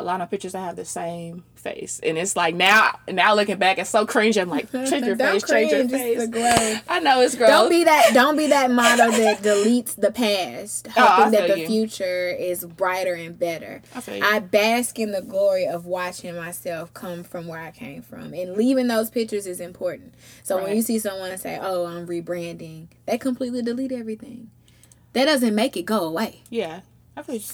a 0.01 0.03
lot 0.03 0.21
of 0.21 0.31
pictures 0.31 0.55
I 0.55 0.61
have 0.61 0.77
the 0.77 0.85
same 0.85 1.45
face, 1.55 2.01
and 2.03 2.17
it's 2.17 2.37
like 2.37 2.55
now, 2.55 2.99
now 3.09 3.35
looking 3.35 3.59
back, 3.59 3.79
it's 3.79 3.91
so 3.91 4.07
cringe. 4.07 4.37
I'm 4.37 4.49
like, 4.49 4.71
change 4.73 5.07
your 5.07 5.17
face, 5.17 5.43
change 5.45 5.73
your 5.73 5.89
face. 5.89 6.81
I 6.89 7.01
know 7.01 7.21
it's 7.21 7.37
gross. 7.37 7.51
Don't 7.51 7.71
be 7.71 7.85
that. 7.85 8.11
Don't 8.15 8.37
be 8.37 8.49
that 8.49 8.71
model 8.71 9.11
that 9.13 9.43
deletes 9.43 9.95
the 9.95 10.11
past, 10.11 10.89
oh, 10.97 11.01
hoping 11.01 11.27
oh, 11.27 11.31
that 11.31 11.49
the 11.49 11.61
you. 11.61 11.67
future 11.67 12.31
is 12.31 12.65
brighter 12.65 13.15
and 13.15 13.39
better. 13.39 13.83
I, 13.95 14.21
I 14.23 14.39
bask 14.41 14.99
in 14.99 15.13
the 15.13 15.23
glory 15.23 15.67
of 15.67 15.87
watching 15.87 16.35
myself 16.37 16.93
come 16.95 17.23
from 17.23 17.47
where 17.47 17.61
I 17.61 17.71
came 17.71 18.03
from, 18.03 18.33
and 18.35 18.57
leaving 18.57 18.89
those 18.89 19.11
pictures 19.11 19.47
is 19.47 19.61
important. 19.61 20.15
So 20.43 20.57
right. 20.57 20.65
when 20.65 20.77
you 20.77 20.83
see 20.83 20.99
someone 20.99 21.37
say, 21.39 21.59
"Oh, 21.61 21.87
I'm 21.87 22.07
rebranding," 22.07 22.89
they 23.07 23.19
completely 23.19 23.63
delete 23.63 23.93
everything. 23.93 24.51
That 25.13 25.25
doesn't 25.25 25.55
make 25.55 25.77
it 25.77 25.83
go 25.83 26.05
away. 26.05 26.43
Yeah. 26.51 26.81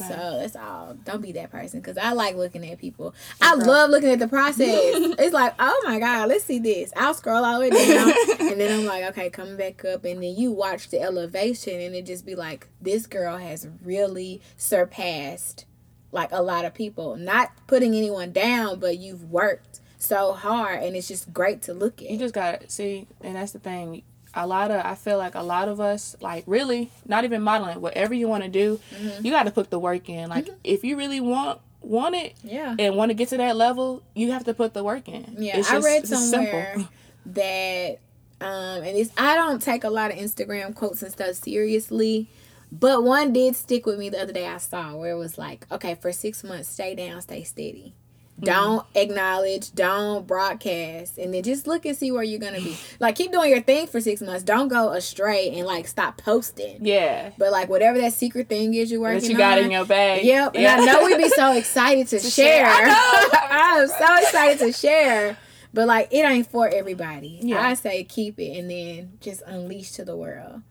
So 0.08 0.40
it's 0.42 0.56
all. 0.56 0.94
Don't 1.04 1.22
be 1.22 1.32
that 1.32 1.50
person 1.50 1.80
because 1.80 1.98
I 1.98 2.12
like 2.12 2.36
looking 2.36 2.68
at 2.68 2.78
people. 2.78 3.14
I 3.40 3.54
love 3.54 3.90
looking 3.90 4.10
at 4.10 4.18
the 4.18 4.28
process. 4.28 4.68
it's 5.18 5.34
like, 5.34 5.54
oh 5.58 5.82
my 5.84 5.98
god, 5.98 6.28
let's 6.28 6.44
see 6.44 6.58
this. 6.58 6.92
I'll 6.96 7.14
scroll 7.14 7.44
all 7.44 7.60
the 7.60 7.68
way 7.68 7.70
down, 7.70 8.12
and 8.50 8.60
then 8.60 8.80
I'm 8.80 8.86
like, 8.86 9.04
okay, 9.10 9.30
come 9.30 9.56
back 9.56 9.84
up, 9.84 10.04
and 10.04 10.22
then 10.22 10.36
you 10.36 10.52
watch 10.52 10.88
the 10.88 11.00
elevation, 11.00 11.80
and 11.80 11.94
it 11.94 12.06
just 12.06 12.26
be 12.26 12.34
like, 12.34 12.68
this 12.80 13.06
girl 13.06 13.36
has 13.38 13.68
really 13.82 14.40
surpassed 14.56 15.66
like 16.12 16.30
a 16.32 16.42
lot 16.42 16.64
of 16.64 16.74
people. 16.74 17.16
Not 17.16 17.52
putting 17.66 17.94
anyone 17.94 18.32
down, 18.32 18.78
but 18.78 18.98
you've 18.98 19.24
worked 19.30 19.80
so 19.98 20.32
hard, 20.32 20.82
and 20.82 20.96
it's 20.96 21.08
just 21.08 21.32
great 21.32 21.62
to 21.62 21.74
look 21.74 22.02
at. 22.02 22.10
You 22.10 22.18
just 22.18 22.34
got 22.34 22.60
to 22.60 22.70
see, 22.70 23.06
and 23.20 23.36
that's 23.36 23.52
the 23.52 23.58
thing 23.58 24.02
a 24.36 24.46
lot 24.46 24.70
of 24.70 24.84
I 24.84 24.94
feel 24.94 25.18
like 25.18 25.34
a 25.34 25.42
lot 25.42 25.68
of 25.68 25.80
us 25.80 26.14
like 26.20 26.44
really 26.46 26.90
not 27.06 27.24
even 27.24 27.42
modeling 27.42 27.80
whatever 27.80 28.14
you 28.14 28.28
want 28.28 28.44
to 28.44 28.48
do 28.48 28.78
mm-hmm. 28.94 29.24
you 29.24 29.32
got 29.32 29.44
to 29.44 29.50
put 29.50 29.70
the 29.70 29.78
work 29.78 30.08
in. 30.08 30.28
Like 30.28 30.44
mm-hmm. 30.44 30.58
if 30.62 30.84
you 30.84 30.96
really 30.96 31.20
want 31.20 31.60
want 31.80 32.14
it 32.14 32.34
yeah. 32.42 32.74
and 32.78 32.96
want 32.96 33.10
to 33.10 33.14
get 33.14 33.28
to 33.30 33.36
that 33.36 33.56
level 33.56 34.02
you 34.14 34.32
have 34.32 34.44
to 34.44 34.54
put 34.54 34.74
the 34.74 34.84
work 34.84 35.08
in. 35.08 35.36
Yeah 35.38 35.56
just, 35.56 35.72
I 35.72 35.78
read 35.78 36.06
somewhere 36.06 36.86
that 37.26 37.98
um 38.40 38.82
and 38.82 38.96
it's 38.96 39.10
I 39.16 39.34
don't 39.34 39.60
take 39.60 39.84
a 39.84 39.90
lot 39.90 40.10
of 40.10 40.18
Instagram 40.18 40.74
quotes 40.74 41.02
and 41.02 41.10
stuff 41.10 41.34
seriously 41.34 42.28
but 42.70 43.02
one 43.02 43.32
did 43.32 43.56
stick 43.56 43.86
with 43.86 43.98
me 43.98 44.10
the 44.10 44.20
other 44.20 44.32
day 44.32 44.46
I 44.46 44.58
saw 44.58 44.94
where 44.94 45.12
it 45.12 45.18
was 45.18 45.38
like 45.38 45.66
okay 45.72 45.94
for 45.94 46.12
6 46.12 46.44
months 46.44 46.68
stay 46.68 46.94
down 46.94 47.22
stay 47.22 47.42
steady 47.42 47.94
don't 48.40 48.80
mm-hmm. 48.80 48.98
acknowledge, 48.98 49.72
don't 49.72 50.26
broadcast, 50.26 51.16
and 51.16 51.32
then 51.32 51.42
just 51.42 51.66
look 51.66 51.86
and 51.86 51.96
see 51.96 52.12
where 52.12 52.22
you're 52.22 52.40
gonna 52.40 52.60
be. 52.60 52.76
Like 52.98 53.14
keep 53.16 53.30
doing 53.32 53.50
your 53.50 53.60
thing 53.60 53.86
for 53.86 54.00
six 54.00 54.20
months. 54.22 54.42
Don't 54.42 54.68
go 54.68 54.90
astray 54.90 55.50
and 55.50 55.66
like 55.66 55.86
stop 55.86 56.16
posting. 56.16 56.84
Yeah. 56.84 57.30
But 57.36 57.52
like 57.52 57.68
whatever 57.68 57.98
that 57.98 58.12
secret 58.14 58.48
thing 58.48 58.74
is 58.74 58.90
you're 58.90 59.00
working 59.00 59.16
on. 59.16 59.22
that 59.22 59.30
you 59.30 59.36
got 59.36 59.58
on, 59.58 59.64
in 59.64 59.70
your 59.70 59.84
bag. 59.84 60.24
Yep. 60.24 60.54
Yeah. 60.54 60.80
And 60.80 60.82
I 60.82 60.92
know 60.92 61.04
we'd 61.04 61.18
be 61.18 61.28
so 61.28 61.52
excited 61.56 62.08
to, 62.08 62.18
to 62.18 62.30
share. 62.30 62.66
share. 62.66 62.86
I'm 63.50 63.86
so 63.86 64.16
excited 64.18 64.58
to 64.60 64.72
share. 64.72 65.36
But 65.74 65.88
like 65.88 66.08
it 66.10 66.24
ain't 66.24 66.50
for 66.50 66.68
everybody. 66.68 67.38
Yeah. 67.42 67.60
I 67.60 67.74
say 67.74 68.04
keep 68.04 68.38
it 68.38 68.58
and 68.58 68.70
then 68.70 69.18
just 69.20 69.42
unleash 69.46 69.92
to 69.92 70.04
the 70.04 70.16
world. 70.16 70.62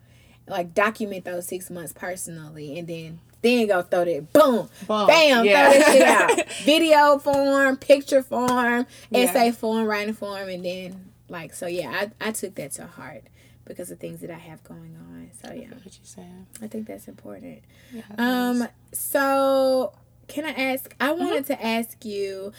Like 0.48 0.74
document 0.74 1.24
those 1.24 1.46
six 1.46 1.70
months 1.70 1.92
personally 1.92 2.78
and 2.78 2.88
then 2.88 3.20
then 3.46 3.66
go 3.66 3.82
throw 3.82 4.04
that 4.04 4.32
boom, 4.32 4.68
boom. 4.86 5.06
bam, 5.06 5.44
yeah. 5.44 5.70
throw 5.70 5.80
that 5.80 5.92
shit 5.92 6.38
out. 6.38 6.52
Video 6.64 7.18
form, 7.18 7.76
picture 7.76 8.22
form, 8.22 8.86
yeah. 9.10 9.20
essay 9.20 9.52
form, 9.52 9.84
writing 9.84 10.14
form, 10.14 10.48
and 10.48 10.64
then 10.64 11.12
like 11.28 11.54
so 11.54 11.66
yeah, 11.66 12.08
I, 12.20 12.28
I 12.28 12.32
took 12.32 12.54
that 12.56 12.72
to 12.72 12.86
heart 12.86 13.24
because 13.66 13.90
of 13.90 13.98
things 13.98 14.20
that 14.20 14.30
I 14.30 14.34
have 14.38 14.62
going 14.64 14.96
on. 14.96 15.30
So 15.42 15.52
yeah. 15.52 15.68
What 15.68 15.84
you 15.84 16.04
saying? 16.04 16.46
I 16.62 16.66
think 16.66 16.86
that's 16.86 17.08
important. 17.08 17.62
Yeah, 17.92 18.02
um 18.18 18.68
so 18.92 19.92
can 20.28 20.44
I 20.44 20.72
ask 20.72 20.94
I 21.00 21.12
wanted 21.12 21.44
mm-hmm. 21.44 21.54
to 21.54 21.66
ask 21.66 22.04
you 22.04 22.52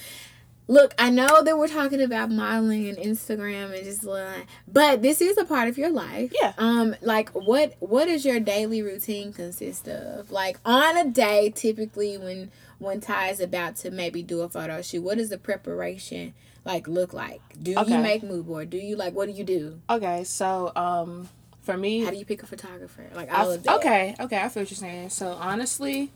Look, 0.69 0.93
I 0.99 1.09
know 1.09 1.43
that 1.43 1.57
we're 1.57 1.69
talking 1.69 2.01
about 2.01 2.29
modeling 2.29 2.89
and 2.89 2.97
Instagram 2.97 3.73
and 3.73 3.83
just 3.85 4.03
like, 4.03 4.47
but 4.67 5.01
this 5.01 5.21
is 5.21 5.37
a 5.37 5.45
part 5.45 5.69
of 5.69 5.77
your 5.77 5.89
life. 5.89 6.33
Yeah. 6.39 6.53
Um, 6.57 6.95
like 7.01 7.29
what 7.29 7.75
what 7.79 8.05
does 8.05 8.25
your 8.25 8.39
daily 8.39 8.81
routine 8.81 9.31
consist 9.31 9.87
of? 9.87 10.29
Like 10.29 10.59
on 10.65 10.97
a 10.97 11.09
day, 11.09 11.51
typically 11.55 12.17
when 12.17 12.51
when 12.79 12.99
Ty 12.99 13.29
is 13.29 13.39
about 13.39 13.77
to 13.77 13.91
maybe 13.91 14.21
do 14.21 14.41
a 14.41 14.49
photo 14.49 14.81
shoot, 14.81 15.01
what 15.01 15.17
does 15.17 15.29
the 15.29 15.37
preparation 15.37 16.33
like 16.65 16.87
look 16.87 17.13
like? 17.13 17.41
Do 17.61 17.75
okay. 17.77 17.95
you 17.95 17.99
make 17.99 18.23
mood 18.23 18.45
board? 18.45 18.69
Do 18.69 18.77
you 18.77 18.97
like 18.97 19.13
what 19.13 19.27
do 19.27 19.31
you 19.31 19.45
do? 19.45 19.79
Okay, 19.89 20.25
so 20.25 20.73
um 20.75 21.29
for 21.61 21.77
me 21.77 22.03
How 22.03 22.11
do 22.11 22.17
you 22.17 22.25
pick 22.25 22.43
a 22.43 22.45
photographer? 22.45 23.05
Like 23.13 23.31
all 23.31 23.51
I, 23.51 23.55
of 23.55 23.63
that. 23.63 23.75
Okay, 23.77 24.15
okay, 24.19 24.41
I 24.41 24.49
feel 24.49 24.63
what 24.63 24.71
you're 24.71 24.77
saying. 24.77 25.09
So 25.09 25.31
honestly, 25.31 26.11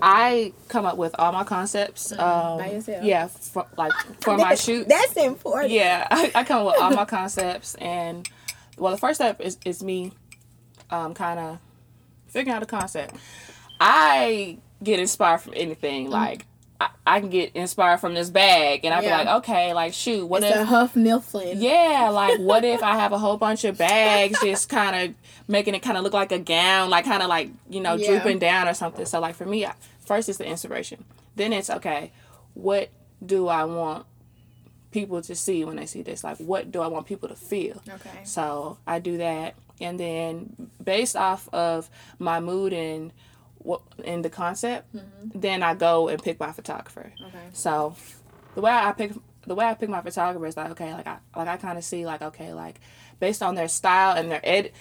I 0.00 0.52
come 0.68 0.86
up 0.86 0.96
with 0.96 1.14
all 1.18 1.32
my 1.32 1.44
concepts. 1.44 2.12
Mm-hmm. 2.12 2.20
Um, 2.20 2.58
By 2.58 2.72
yourself? 2.72 3.04
Yeah, 3.04 3.26
for, 3.26 3.66
like 3.76 3.92
for 4.20 4.36
my 4.36 4.54
shoot. 4.54 4.88
That's 4.88 5.16
important. 5.16 5.72
Yeah, 5.72 6.06
I, 6.10 6.32
I, 6.34 6.44
come 6.44 6.66
up 6.66 6.74
with 6.74 6.82
all 6.82 6.90
my 6.90 7.04
concepts, 7.04 7.74
and 7.76 8.28
well, 8.76 8.92
the 8.92 8.98
first 8.98 9.16
step 9.16 9.40
is 9.40 9.58
is 9.64 9.82
me, 9.82 10.12
um, 10.90 11.14
kind 11.14 11.38
of 11.38 11.58
figuring 12.28 12.56
out 12.56 12.62
a 12.62 12.66
concept. 12.66 13.14
I 13.80 14.58
get 14.82 15.00
inspired 15.00 15.38
from 15.38 15.54
anything. 15.56 16.04
Mm-hmm. 16.04 16.12
Like 16.12 16.46
I, 16.80 16.90
I 17.06 17.20
can 17.20 17.30
get 17.30 17.52
inspired 17.56 17.98
from 17.98 18.14
this 18.14 18.30
bag, 18.30 18.84
and 18.84 18.94
I'd 18.94 19.02
yeah. 19.02 19.18
be 19.18 19.24
like, 19.24 19.36
okay, 19.38 19.74
like 19.74 19.94
shoot, 19.94 20.24
what 20.26 20.42
it's 20.42 20.54
if 20.54 20.62
a 20.62 20.64
Huff 20.64 20.94
Mifflin? 20.94 21.60
Yeah, 21.60 22.10
like 22.12 22.38
what 22.38 22.64
if 22.64 22.82
I 22.82 22.96
have 22.96 23.12
a 23.12 23.18
whole 23.18 23.36
bunch 23.36 23.64
of 23.64 23.76
bags, 23.76 24.38
just 24.40 24.68
kind 24.68 25.10
of 25.10 25.14
making 25.48 25.74
it 25.74 25.80
kind 25.80 25.96
of 25.96 26.04
look 26.04 26.12
like 26.12 26.30
a 26.30 26.38
gown, 26.38 26.90
like 26.90 27.04
kind 27.04 27.22
of 27.22 27.28
like 27.28 27.50
you 27.68 27.80
know 27.80 27.94
yeah. 27.94 28.10
drooping 28.10 28.38
down 28.38 28.68
or 28.68 28.74
something. 28.74 29.06
So 29.06 29.18
like 29.20 29.34
for 29.34 29.46
me, 29.46 29.66
first 30.06 30.28
it's 30.28 30.38
the 30.38 30.46
inspiration, 30.46 31.04
then 31.34 31.52
it's 31.52 31.70
okay, 31.70 32.12
what 32.54 32.90
do 33.24 33.48
I 33.48 33.64
want 33.64 34.06
people 34.90 35.20
to 35.22 35.34
see 35.34 35.64
when 35.64 35.76
they 35.76 35.86
see 35.86 36.02
this? 36.02 36.22
Like 36.22 36.38
what 36.38 36.70
do 36.70 36.80
I 36.80 36.86
want 36.86 37.06
people 37.06 37.28
to 37.28 37.34
feel? 37.34 37.82
Okay. 37.88 38.24
So 38.24 38.78
I 38.86 39.00
do 39.00 39.18
that, 39.18 39.56
and 39.80 39.98
then 39.98 40.70
based 40.82 41.16
off 41.16 41.48
of 41.52 41.90
my 42.20 42.38
mood 42.38 42.72
and 42.72 43.12
what 43.68 43.82
in 44.02 44.22
the 44.22 44.30
concept, 44.30 44.96
mm-hmm. 44.96 45.38
then 45.38 45.62
I 45.62 45.74
go 45.74 46.08
and 46.08 46.22
pick 46.22 46.40
my 46.40 46.52
photographer. 46.52 47.12
Okay. 47.20 47.48
So 47.52 47.94
the 48.54 48.62
way 48.62 48.72
I 48.72 48.92
pick 48.92 49.12
the 49.46 49.54
way 49.54 49.66
I 49.66 49.74
pick 49.74 49.90
my 49.90 50.00
photographer 50.00 50.46
is 50.46 50.56
like 50.56 50.70
okay, 50.70 50.94
like 50.94 51.06
I 51.06 51.18
like 51.36 51.48
I 51.48 51.58
kind 51.58 51.76
of 51.76 51.84
see 51.84 52.06
like 52.06 52.22
okay, 52.22 52.54
like 52.54 52.80
based 53.20 53.42
on 53.42 53.56
their 53.56 53.68
style 53.68 54.16
and 54.16 54.30
their 54.30 54.40
ed 54.42 54.72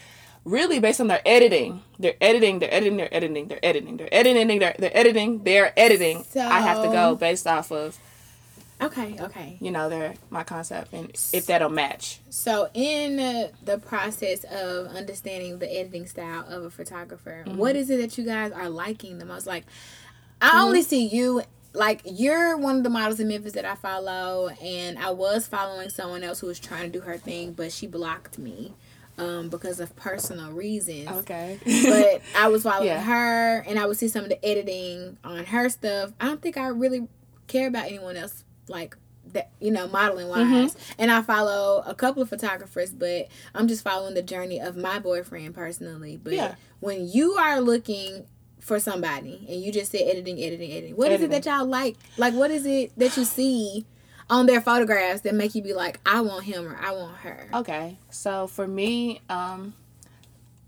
really 0.45 0.79
based 0.79 1.01
on 1.01 1.07
their 1.07 1.21
editing. 1.25 1.81
They're 1.99 2.15
editing, 2.21 2.59
they're 2.59 2.73
editing, 2.73 2.95
they're 2.95 3.13
editing, 3.13 3.47
they're 3.47 3.59
editing, 3.61 3.97
they're 3.97 4.13
editing, 4.13 4.59
they're, 4.59 4.75
they're 4.79 4.97
editing, 4.97 5.43
they're 5.43 5.73
editing. 5.77 6.23
So, 6.23 6.39
I 6.39 6.61
have 6.61 6.81
to 6.83 6.87
go 6.87 7.15
based 7.15 7.45
off 7.45 7.73
of 7.73 7.99
Okay, 8.79 9.15
okay. 9.19 9.57
You 9.59 9.71
know, 9.71 9.89
they're 9.89 10.13
my 10.29 10.43
concept, 10.43 10.93
and 10.93 11.09
if 11.33 11.47
that'll 11.47 11.69
match. 11.69 12.19
So, 12.29 12.69
in 12.73 13.19
uh, 13.19 13.47
the 13.63 13.79
process 13.79 14.43
of 14.43 14.87
understanding 14.87 15.57
the 15.57 15.71
editing 15.79 16.05
style 16.05 16.45
of 16.47 16.63
a 16.63 16.69
photographer, 16.69 17.43
mm-hmm. 17.47 17.57
what 17.57 17.75
is 17.75 17.89
it 17.89 17.97
that 17.97 18.17
you 18.17 18.25
guys 18.25 18.51
are 18.51 18.69
liking 18.69 19.17
the 19.17 19.25
most? 19.25 19.47
Like, 19.47 19.65
I 20.41 20.49
mm-hmm. 20.49 20.57
only 20.59 20.81
see 20.83 21.07
you. 21.07 21.43
Like 21.73 22.01
you're 22.05 22.57
one 22.57 22.77
of 22.77 22.83
the 22.83 22.89
models 22.89 23.19
in 23.19 23.27
Memphis 23.27 23.53
that 23.53 23.65
I 23.65 23.75
follow, 23.75 24.49
and 24.61 24.97
I 24.97 25.11
was 25.11 25.47
following 25.47 25.89
someone 25.89 26.23
else 26.23 26.39
who 26.39 26.47
was 26.47 26.59
trying 26.59 26.91
to 26.91 26.99
do 26.99 27.01
her 27.01 27.17
thing, 27.17 27.53
but 27.53 27.71
she 27.71 27.85
blocked 27.85 28.39
me 28.39 28.73
um, 29.17 29.49
because 29.49 29.79
of 29.79 29.95
personal 29.95 30.51
reasons. 30.51 31.09
Okay. 31.09 31.59
but 31.63 32.21
I 32.35 32.47
was 32.47 32.63
following 32.63 32.87
yeah. 32.87 33.03
her, 33.03 33.59
and 33.67 33.77
I 33.77 33.85
would 33.85 33.97
see 33.97 34.07
some 34.07 34.23
of 34.23 34.29
the 34.29 34.43
editing 34.43 35.17
on 35.23 35.45
her 35.45 35.69
stuff. 35.69 36.13
I 36.19 36.25
don't 36.25 36.41
think 36.41 36.57
I 36.57 36.67
really 36.67 37.07
care 37.47 37.67
about 37.67 37.85
anyone 37.85 38.17
else 38.17 38.43
like 38.69 38.95
that 39.33 39.49
you 39.59 39.71
know 39.71 39.87
modeling 39.87 40.27
wise 40.29 40.73
mm-hmm. 40.73 40.91
and 40.97 41.11
i 41.11 41.21
follow 41.21 41.83
a 41.85 41.93
couple 41.93 42.21
of 42.21 42.29
photographers 42.29 42.91
but 42.91 43.27
i'm 43.53 43.67
just 43.67 43.83
following 43.83 44.13
the 44.13 44.21
journey 44.21 44.59
of 44.59 44.77
my 44.77 44.99
boyfriend 44.99 45.53
personally 45.53 46.17
but 46.21 46.33
yeah. 46.33 46.55
when 46.79 47.07
you 47.07 47.33
are 47.33 47.59
looking 47.59 48.25
for 48.59 48.79
somebody 48.79 49.45
and 49.49 49.61
you 49.61 49.71
just 49.71 49.91
said 49.91 50.01
editing 50.01 50.37
editing 50.39 50.71
editing 50.71 50.95
What 50.95 51.07
editing. 51.07 51.31
is 51.31 51.37
it 51.37 51.43
that 51.43 51.57
y'all 51.57 51.65
like 51.65 51.95
like 52.17 52.33
what 52.33 52.51
is 52.51 52.65
it 52.65 52.91
that 52.97 53.15
you 53.17 53.23
see 53.23 53.85
on 54.29 54.45
their 54.45 54.59
photographs 54.59 55.21
that 55.21 55.33
make 55.33 55.55
you 55.55 55.61
be 55.61 55.73
like 55.73 55.99
i 56.05 56.19
want 56.21 56.43
him 56.43 56.67
or 56.67 56.77
i 56.81 56.91
want 56.91 57.15
her 57.17 57.49
okay 57.53 57.97
so 58.09 58.47
for 58.47 58.67
me 58.67 59.21
um 59.29 59.73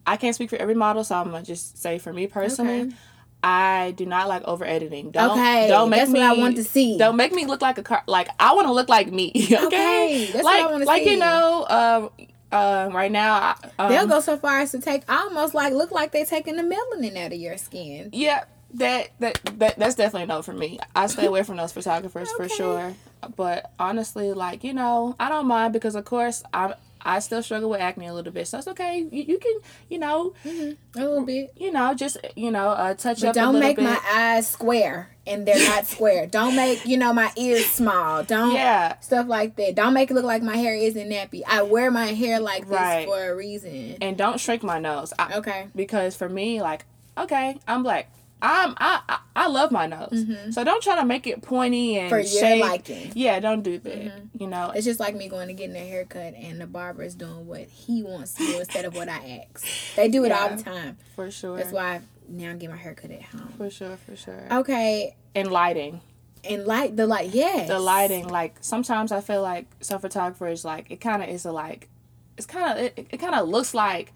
i 0.08 0.16
can't 0.16 0.34
speak 0.34 0.50
for 0.50 0.56
every 0.56 0.76
model 0.76 1.04
so 1.04 1.16
i'm 1.16 1.32
gonna 1.32 1.44
just 1.44 1.78
say 1.78 2.00
for 2.00 2.14
me 2.14 2.26
personally 2.26 2.82
okay. 2.82 2.96
I 3.42 3.92
do 3.96 4.06
not 4.06 4.28
like 4.28 4.44
over 4.44 4.66
editing. 4.66 5.12
Don't, 5.12 5.32
Okay, 5.32 5.68
don't 5.70 5.90
make 5.90 6.00
that's 6.02 6.12
me. 6.12 6.20
what 6.20 6.30
I 6.30 6.34
want 6.40 6.56
to 6.58 6.64
see. 6.64 6.98
Don't 6.98 7.16
make 7.16 7.32
me 7.32 7.46
look 7.46 7.62
like 7.62 7.78
a 7.78 7.84
car. 7.84 8.04
Like 8.06 8.28
I 8.40 8.54
want 8.54 8.68
to 8.68 8.74
look 8.74 8.90
like 8.90 9.12
me. 9.12 9.32
Okay, 9.36 9.66
Okay, 9.66 10.30
that's 10.34 10.44
what 10.44 10.46
like 10.46 10.64
I 10.64 10.72
wanna 10.72 10.86
like 10.86 11.04
see. 11.04 11.10
Like 11.10 11.14
you 11.14 11.20
know, 11.20 11.64
uh, 11.70 12.10
uh, 12.52 12.90
right 12.92 13.12
now, 13.12 13.56
um, 13.78 13.90
They'll 13.90 14.08
go 14.08 14.20
so 14.20 14.36
far 14.38 14.60
as 14.60 14.72
to 14.72 14.80
take 14.80 15.10
almost 15.10 15.54
like 15.54 15.72
look 15.74 15.92
like 15.92 16.12
they're 16.12 16.26
taking 16.26 16.56
the 16.58 16.64
melanin 16.64 17.16
out 17.18 17.32
of 17.32 17.40
your 17.40 17.58
skin. 17.58 18.10
Yeah, 18.12 18.44
that 18.74 19.10
that 19.20 19.40
that 19.60 19.78
that's 19.80 19.96
definitely 19.96 20.24
a 20.24 20.28
no 20.28 20.42
for 20.42 20.54
me. 20.54 20.80
I 20.96 21.08
stay 21.08 21.26
away 21.26 21.44
from 21.44 21.58
those 21.58 21.72
photographers 21.72 22.30
for 22.32 22.50
sure. 22.60 22.94
But 23.36 23.72
honestly, 23.80 24.34
like 24.34 24.64
you 24.64 24.74
know, 24.74 25.16
I 25.20 25.30
don't 25.30 25.46
mind 25.48 25.74
because 25.74 25.96
of 25.96 26.06
course 26.06 26.44
I 26.54 26.74
I 27.02 27.20
still 27.20 27.42
struggle 27.42 27.70
with 27.70 27.80
acne 27.82 28.08
a 28.08 28.14
little 28.14 28.32
bit, 28.34 28.48
so 28.48 28.58
it's 28.58 28.68
okay. 28.68 29.08
You, 29.12 29.24
you 29.24 29.38
can 29.40 29.54
you 29.90 30.00
know 30.00 30.34
A 30.46 30.76
little 30.96 31.26
bit. 31.26 31.54
you 31.58 31.72
know 31.72 31.94
just 31.94 32.18
you 32.36 32.52
know 32.52 32.70
uh, 32.70 32.94
touch 32.94 33.22
But 33.22 33.30
up 33.30 33.36
a 33.36 33.40
don't 33.40 33.60
make 33.60 33.78
bit. 33.78 33.84
my 33.86 34.00
eyes 34.14 34.48
square 34.48 35.10
and 35.26 35.46
they're 35.48 35.68
not 35.70 35.86
square. 35.96 36.26
Don't 36.28 36.56
make, 36.56 36.86
you 36.86 36.98
know, 36.98 37.14
my 37.14 37.32
ears 37.38 37.66
small. 37.68 38.24
Don't 38.24 38.54
yeah, 38.56 38.98
stuff 39.00 39.28
like 39.28 39.56
that. 39.58 39.76
Don't 39.76 39.94
make 39.94 40.10
it 40.10 40.16
look 40.16 40.26
like 40.26 40.42
my 40.42 40.58
hair 40.58 40.74
isn't 40.76 41.08
nappy. 41.10 41.44
I 41.48 41.62
wear 41.62 41.92
my 41.92 42.08
hair 42.08 42.40
like 42.40 42.64
this 42.68 42.72
Right. 42.72 43.08
for 43.08 43.30
a 43.32 43.36
reason. 43.36 43.98
and 44.02 44.18
don't 44.18 44.40
shrink 44.40 44.64
my 44.64 44.80
nose. 44.80 45.14
I, 45.20 45.38
Okay. 45.38 45.68
because 45.76 46.16
for 46.16 46.28
me, 46.28 46.62
like, 46.64 46.84
okay, 47.18 47.60
I'm 47.68 47.84
black. 47.84 48.10
I'm 48.42 48.74
I 48.78 49.02
I, 49.10 49.20
I 49.36 49.48
love 49.48 49.72
my 49.72 49.86
nose, 49.88 50.26
so 50.52 50.64
don't 50.64 50.82
try 50.84 50.96
to 50.96 51.06
make 51.06 51.28
it 51.28 51.42
pointy 51.42 51.98
and 51.98 52.10
Mm-hmm. 52.12 52.16
For 52.16 52.20
your 52.20 52.40
shaped. 52.42 52.66
liking. 52.66 53.12
Yeah, 53.16 53.40
don't 53.40 53.62
do 53.62 53.78
that. 53.80 53.94
Mm-hmm. 53.98 54.42
You 54.42 54.48
know, 54.48 54.72
It's 54.72 54.86
just 54.86 55.00
like 55.00 55.16
me 55.16 55.28
going 55.30 55.48
to 55.48 55.54
getting 55.54 55.76
a 55.76 55.80
haircut 55.88 56.34
and 56.36 56.60
the 56.60 56.68
barber 56.68 57.04
is 57.04 57.16
doing 57.16 57.46
what 57.48 57.68
he 57.68 58.04
wants 58.04 58.34
to 58.34 58.46
do 58.46 58.60
instead 58.60 58.86
of 58.86 58.96
what 58.96 59.10
I 59.10 59.46
ask. 59.54 59.66
They 59.96 60.08
do 60.10 60.24
it 60.26 60.32
all 60.32 60.50
the 60.56 60.64
time. 60.64 60.98
for 61.16 61.30
sure. 61.32 61.58
That's 61.58 61.72
why 61.72 62.02
now 62.28 62.50
I 62.50 62.54
now 62.54 62.58
get 62.58 62.70
my 62.70 62.78
haircut 62.78 63.12
at 63.12 63.24
home. 63.24 63.54
For 63.58 63.70
sure, 63.70 63.98
for 63.98 64.16
sure. 64.16 64.48
Okay. 64.52 65.16
And 65.36 65.52
lighting. 65.52 66.02
And 66.44 66.66
light 66.66 66.96
the 66.96 67.06
light, 67.08 67.32
yes. 67.34 67.68
the 67.68 67.80
lighting 67.80 68.26
like 68.30 68.56
sometimes 68.62 69.12
i 69.12 69.20
feel 69.20 69.42
like 69.42 69.68
some 69.82 70.00
photographers 70.00 70.64
like 70.64 70.90
it 70.90 71.02
kind 71.02 71.22
of 71.22 71.28
is 71.28 71.44
a 71.44 71.52
like 71.52 71.90
it's 72.38 72.46
kind 72.48 72.72
of 72.80 72.86
it, 72.86 73.08
it 73.12 73.18
kind 73.18 73.36
of 73.36 73.50
looks 73.50 73.74
like 73.74 74.14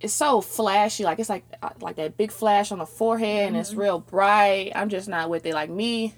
it's 0.00 0.14
so 0.14 0.40
flashy 0.40 1.04
like 1.04 1.18
it's 1.18 1.28
like 1.28 1.44
uh, 1.62 1.70
like 1.80 1.96
that 1.96 2.16
big 2.16 2.32
flash 2.32 2.72
on 2.72 2.78
the 2.78 2.86
forehead 2.86 3.48
and 3.48 3.56
it's 3.56 3.70
mm-hmm. 3.70 3.80
real 3.80 3.98
bright. 3.98 4.72
I'm 4.74 4.88
just 4.88 5.08
not 5.08 5.28
with 5.28 5.46
it. 5.46 5.54
Like 5.54 5.70
me 5.70 6.14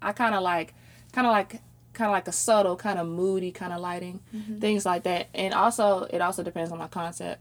i 0.00 0.12
kind 0.12 0.34
of 0.34 0.42
like 0.42 0.74
kind 1.12 1.26
of 1.26 1.32
like 1.32 1.60
kind 1.92 2.08
of 2.08 2.12
like 2.12 2.28
a 2.28 2.32
subtle 2.32 2.76
kind 2.76 2.98
of 2.98 3.06
moody 3.08 3.50
kind 3.50 3.72
of 3.72 3.80
lighting 3.80 4.20
mm-hmm. 4.34 4.58
things 4.58 4.86
like 4.86 5.02
that. 5.02 5.28
And 5.34 5.52
also 5.52 6.02
it 6.10 6.20
also 6.20 6.42
depends 6.42 6.72
on 6.72 6.78
my 6.78 6.88
concept 6.88 7.40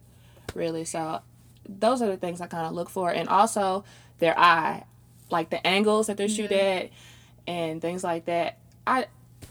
really. 0.55 0.85
So 0.85 1.21
those 1.67 2.01
are 2.01 2.07
the 2.07 2.17
things 2.17 2.41
i 2.41 2.47
kind 2.47 2.65
of 2.65 2.73
look 2.73 2.89
for. 2.89 3.09
And 3.11 3.29
also 3.29 3.83
their 4.19 4.37
eye 4.37 4.83
like 5.29 5.49
the 5.49 5.65
angles 5.65 6.07
that 6.07 6.17
they 6.17 6.27
shoot 6.27 6.49
mm-hmm. 6.49 6.85
at 6.85 6.89
and 7.45 7.81
things 7.81 8.03
like 8.03 8.25
that. 8.25 8.57
I 8.85 9.07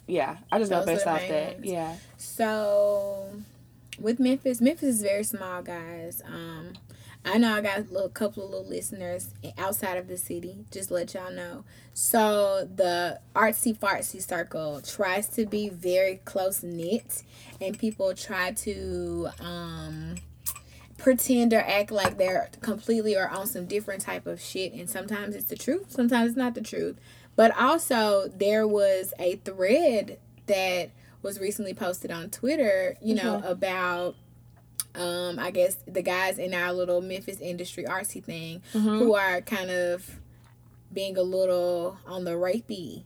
yeah 0.08 0.36
i 0.52 0.58
just 0.58 0.70
go 0.70 0.76
Those 0.80 0.88
are 0.88 0.94
based 0.94 1.06
off 1.06 1.28
that. 1.28 1.64
yeah. 1.64 1.96
So 2.18 3.30
with 3.98 4.18
Memphis, 4.20 4.60
Memphis 4.60 4.96
is 4.96 5.02
very 5.02 5.24
small, 5.24 5.62
guys. 5.62 6.22
Um, 6.26 6.74
I 7.24 7.38
know 7.38 7.54
I 7.54 7.60
got 7.60 7.78
a 7.78 7.82
little, 7.82 8.08
couple 8.08 8.44
of 8.44 8.50
little 8.50 8.68
listeners 8.68 9.34
outside 9.58 9.98
of 9.98 10.06
the 10.06 10.16
city. 10.16 10.64
Just 10.70 10.92
let 10.92 11.12
y'all 11.12 11.32
know. 11.32 11.64
So 11.92 12.68
the 12.72 13.20
artsy 13.34 13.76
fartsy 13.76 14.22
circle 14.22 14.80
tries 14.80 15.28
to 15.30 15.44
be 15.44 15.68
very 15.68 16.20
close 16.24 16.62
knit, 16.62 17.24
and 17.60 17.76
people 17.76 18.14
try 18.14 18.52
to 18.52 19.28
um, 19.40 20.16
pretend 20.98 21.52
or 21.52 21.60
act 21.60 21.90
like 21.90 22.16
they're 22.16 22.48
completely 22.60 23.16
or 23.16 23.28
on 23.28 23.46
some 23.46 23.66
different 23.66 24.02
type 24.02 24.26
of 24.26 24.40
shit. 24.40 24.72
And 24.72 24.88
sometimes 24.88 25.34
it's 25.34 25.46
the 25.46 25.56
truth, 25.56 25.90
sometimes 25.90 26.30
it's 26.30 26.38
not 26.38 26.54
the 26.54 26.60
truth. 26.60 26.96
But 27.34 27.56
also, 27.58 28.28
there 28.28 28.66
was 28.68 29.12
a 29.18 29.36
thread 29.36 30.18
that 30.46 30.90
was 31.26 31.40
recently 31.40 31.74
posted 31.74 32.10
on 32.10 32.30
Twitter, 32.30 32.96
you 33.02 33.16
know, 33.16 33.36
uh-huh. 33.36 33.50
about 33.50 34.14
um 34.94 35.38
I 35.38 35.50
guess 35.50 35.76
the 35.86 36.00
guys 36.00 36.38
in 36.38 36.54
our 36.54 36.72
little 36.72 37.02
Memphis 37.02 37.40
industry 37.40 37.84
artsy 37.84 38.24
thing 38.24 38.62
mm-hmm. 38.72 38.98
who 38.98 39.14
are 39.14 39.42
kind 39.42 39.70
of 39.70 40.20
being 40.90 41.18
a 41.18 41.22
little 41.22 41.98
on 42.06 42.24
the 42.24 42.30
rapey 42.30 43.02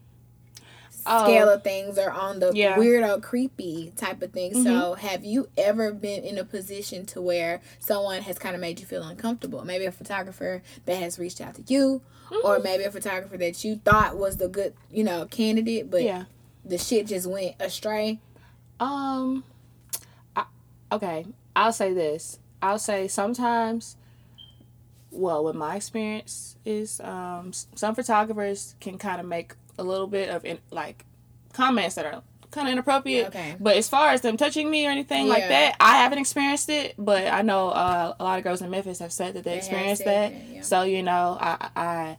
oh. 1.07 1.25
scale 1.25 1.49
Oh. 1.49 1.55
of 1.55 1.65
things 1.65 1.99
or 1.99 2.11
on 2.11 2.39
the 2.39 2.53
Yeah. 2.55 2.77
weirdo 2.77 3.23
creepy 3.23 3.93
type 3.97 4.23
of 4.23 4.33
thing. 4.33 4.53
So 4.53 4.71
mm-hmm. 4.71 5.07
have 5.07 5.25
you 5.25 5.49
ever 5.57 5.91
been 5.91 6.23
in 6.23 6.37
a 6.37 6.45
position 6.45 7.07
to 7.07 7.23
where 7.23 7.63
someone 7.79 8.21
has 8.23 8.39
kind 8.39 8.55
of 8.55 8.61
made 8.61 8.79
you 8.79 8.87
feel 8.87 9.03
uncomfortable? 9.03 9.65
Maybe 9.65 9.87
a 9.87 9.93
photographer 9.93 10.63
that 10.85 10.97
has 10.97 11.19
reached 11.19 11.41
out 11.41 11.55
to 11.55 11.65
you 11.67 12.03
or 12.45 12.57
mm-hmm. 12.57 12.63
maybe 12.63 12.85
a 12.85 12.91
photographer 12.91 13.39
that 13.39 13.65
you 13.65 13.77
thought 13.77 14.17
was 14.17 14.37
the 14.37 14.47
good, 14.47 14.75
you 14.91 15.03
know, 15.03 15.25
candidate, 15.25 15.91
but 15.91 16.03
yeah 16.03 16.25
the 16.65 16.79
shit 16.79 17.07
just 17.07 17.27
went 17.27 17.55
astray. 17.61 18.19
Um, 18.79 19.45
I, 20.37 20.45
okay, 20.93 21.27
I'll 21.55 21.73
say 21.73 21.93
this. 21.95 22.39
I'll 22.63 22.79
say 22.79 23.09
sometimes, 23.09 23.97
well, 25.11 25.45
with 25.45 25.57
my 25.57 25.77
experience 25.77 26.57
is, 26.65 27.01
um, 27.01 27.53
some 27.53 27.95
photographers 27.95 28.75
can 28.81 28.99
kind 28.99 29.21
of 29.21 29.27
make 29.27 29.55
a 29.79 29.83
little 29.83 30.07
bit 30.07 30.29
of 30.29 30.45
in, 30.45 30.59
like 30.71 31.05
comments 31.53 31.95
that 31.97 32.05
are 32.07 32.23
kind 32.51 32.69
of 32.69 32.73
inappropriate. 32.73 33.29
Okay. 33.29 33.57
But 33.59 33.77
as 33.77 33.89
far 33.89 34.11
as 34.11 34.21
them 34.21 34.37
touching 34.37 34.71
me 34.71 34.87
or 34.87 34.91
anything 34.91 35.29
like 35.29 35.49
that, 35.49 35.77
I 35.81 35.97
haven't 35.99 36.19
experienced 36.19 36.69
it. 36.69 36.95
But 36.99 37.29
I 37.29 37.43
know 37.43 37.69
uh, 37.71 38.15
a 38.19 38.25
lot 38.25 38.39
of 38.39 38.45
girls 38.45 38.61
in 38.61 38.71
Memphis 38.71 38.99
have 38.99 39.13
said 39.13 39.35
that 39.35 39.45
they, 39.45 39.51
have 39.51 39.59
experienced 39.59 40.05
that. 40.05 40.33
that, 40.33 40.49
yeah. 40.49 40.63
So 40.63 40.83
you 40.83 41.03
know, 41.03 41.39
I, 41.41 41.71
I 41.77 42.17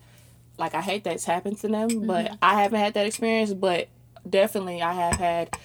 like 0.58 0.74
I 0.74 0.82
hate 0.82 1.04
that's 1.04 1.26
happened 1.26 1.58
to 1.60 1.68
them, 1.68 1.90
Mm-hmm. 1.90 2.08
but 2.08 2.38
I 2.42 2.62
haven't 2.64 2.80
had 2.80 2.94
that 2.96 3.06
experience. 3.06 3.54
But 3.54 3.90
definitely, 4.30 4.82
I 4.82 4.94
have 4.94 5.16
had 5.16 5.58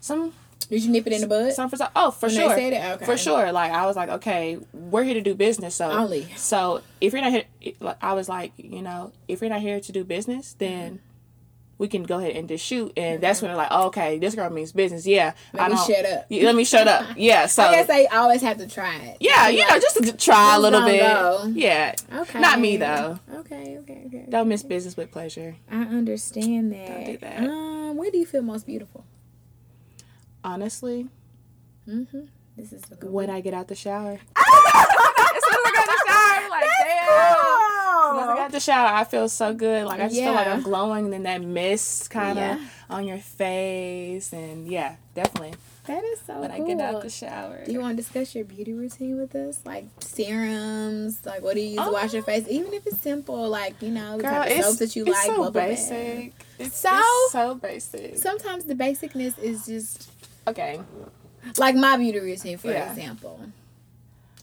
some 0.00 0.32
Did 0.68 0.82
you 0.84 0.90
nip 0.90 1.06
it 1.06 1.12
in 1.12 1.20
the 1.22 1.26
bud? 1.26 1.52
some 1.52 1.68
for 1.68 1.76
some. 1.76 1.88
oh 1.96 2.10
for 2.10 2.26
When 2.26 2.34
they 2.36 2.40
sure? 2.40 2.92
Okay. 2.94 3.04
for 3.04 3.16
sure 3.16 3.52
like 3.52 3.72
I 3.72 3.86
was 3.86 3.96
like 3.96 4.08
okay 4.08 4.58
we're 4.72 5.02
here 5.04 5.14
to 5.14 5.20
do 5.20 5.34
business 5.34 5.74
so 5.74 5.90
Only. 5.90 6.26
so 6.36 6.80
if 7.00 7.12
you're 7.12 7.22
not 7.22 7.32
here 7.32 7.44
like, 7.80 7.96
I 8.02 8.12
was 8.14 8.28
like 8.28 8.52
you 8.56 8.82
know 8.82 9.12
if 9.28 9.40
you're 9.40 9.50
not 9.50 9.60
here 9.60 9.80
to 9.80 9.92
do 9.92 10.04
business 10.04 10.54
then 10.58 10.94
mm-hmm. 10.94 11.09
We 11.80 11.88
can 11.88 12.02
go 12.04 12.18
ahead 12.18 12.36
and 12.36 12.46
just 12.46 12.62
shoot 12.64 12.92
and 12.96 13.20
that's 13.22 13.40
when 13.40 13.48
they're 13.48 13.56
like 13.56 13.68
oh, 13.70 13.86
okay 13.86 14.18
this 14.18 14.34
girl 14.34 14.50
means 14.50 14.70
business 14.70 15.06
yeah 15.06 15.32
Let 15.54 15.62
I 15.62 15.68
me 15.70 15.76
shut 15.78 16.04
up. 16.04 16.26
Yeah, 16.28 16.44
let 16.44 16.54
me 16.54 16.64
shut 16.64 16.86
up 16.86 17.06
yeah 17.16 17.46
so 17.46 17.62
I 17.62 17.72
guess 17.76 17.86
they 17.88 18.06
always 18.08 18.42
have 18.42 18.58
to 18.58 18.68
try 18.68 18.96
it. 18.96 19.16
yeah 19.20 19.48
you 19.48 19.66
know 19.66 19.78
just 19.80 19.96
to 20.04 20.12
try 20.16 20.56
a 20.56 20.60
little 20.60 20.82
bit 20.82 21.00
go? 21.00 21.50
yeah 21.54 21.94
Okay. 22.14 22.38
not 22.38 22.60
me 22.60 22.76
though 22.76 23.18
Okay, 23.34 23.78
okay, 23.78 24.02
okay. 24.06 24.26
don't 24.28 24.46
miss 24.48 24.62
business 24.62 24.94
with 24.96 25.10
pleasure 25.10 25.56
I 25.70 25.82
understand 25.82 26.72
that. 26.72 26.86
Don't 26.86 27.04
do 27.06 27.16
that. 27.18 27.38
Um, 27.40 27.96
when 27.96 28.10
do 28.12 28.18
you 28.18 28.26
feel 28.26 28.42
most 28.42 28.66
beautiful? 28.66 29.04
honestly 30.44 31.08
Mm-hmm. 31.88 32.20
This 32.56 32.72
is 32.74 32.82
when 33.02 33.30
I 33.30 33.40
get 33.40 33.54
out 33.54 33.68
the 33.68 33.74
shower 33.74 34.12
as 34.36 34.44
soon 34.44 35.54
as 35.56 35.64
I 35.64 35.70
get 35.72 35.80
out 35.80 35.86
the 35.88 36.04
shower 36.06 36.48
like 36.50 36.64
damn 36.84 37.59
Once 38.16 38.28
I 38.28 38.36
got 38.36 38.52
the 38.52 38.60
shower, 38.60 38.88
I 38.94 39.04
feel 39.04 39.28
so 39.28 39.54
good. 39.54 39.86
Like 39.86 40.00
I 40.00 40.08
just 40.08 40.20
feel 40.20 40.32
like 40.32 40.46
I'm 40.46 40.62
glowing, 40.62 41.04
and 41.06 41.12
then 41.12 41.22
that 41.24 41.42
mist 41.42 42.10
kind 42.10 42.38
of 42.38 42.44
Yeah. 42.58 42.58
on 42.88 43.06
your 43.06 43.18
face, 43.18 44.32
and 44.32 44.66
yeah, 44.68 44.96
definitely. 45.14 45.54
That 45.86 46.04
is 46.04 46.20
so 46.26 46.40
When 46.40 46.50
cool. 46.52 46.64
I 46.64 46.68
get 46.68 46.80
out 46.80 47.02
the 47.02 47.10
shower, 47.10 47.64
do 47.64 47.72
you 47.72 47.80
want 47.80 47.96
to 47.96 48.02
discuss 48.02 48.34
your 48.34 48.44
beauty 48.44 48.74
routine 48.74 49.18
with 49.18 49.34
us? 49.34 49.60
Like 49.64 49.86
serums, 50.00 51.24
like 51.26 51.42
what 51.42 51.54
do 51.54 51.60
you 51.60 51.70
use 51.78 51.84
to 51.84 51.90
wash 51.90 52.12
your 52.12 52.20
Um, 52.20 52.26
face? 52.26 52.46
Even 52.48 52.72
if 52.74 52.86
it's 52.86 52.98
simple, 52.98 53.48
like, 53.48 53.80
you 53.82 53.90
know, 53.90 54.16
the 54.18 54.22
girl, 54.22 54.32
type 54.44 54.50
of 54.58 54.64
soaps 54.64 54.78
that 54.78 54.94
you 54.96 55.02
it's 55.02 55.10
like, 55.10 55.26
so 55.26 55.50
basic. 55.50 56.32
It's 56.58 56.76
So? 56.76 56.90
it's 56.92 57.32
so 57.32 57.54
basic. 57.54 58.18
Sometimes 58.18 58.64
the 58.64 58.74
basicness 58.74 59.38
is 59.38 59.66
just 59.66 60.10
okay, 60.46 60.80
like 61.58 61.74
my 61.74 61.96
beauty 61.96 62.20
routine 62.20 62.58
for 62.58 62.68
Yeah. 62.70 62.90
example 62.90 63.40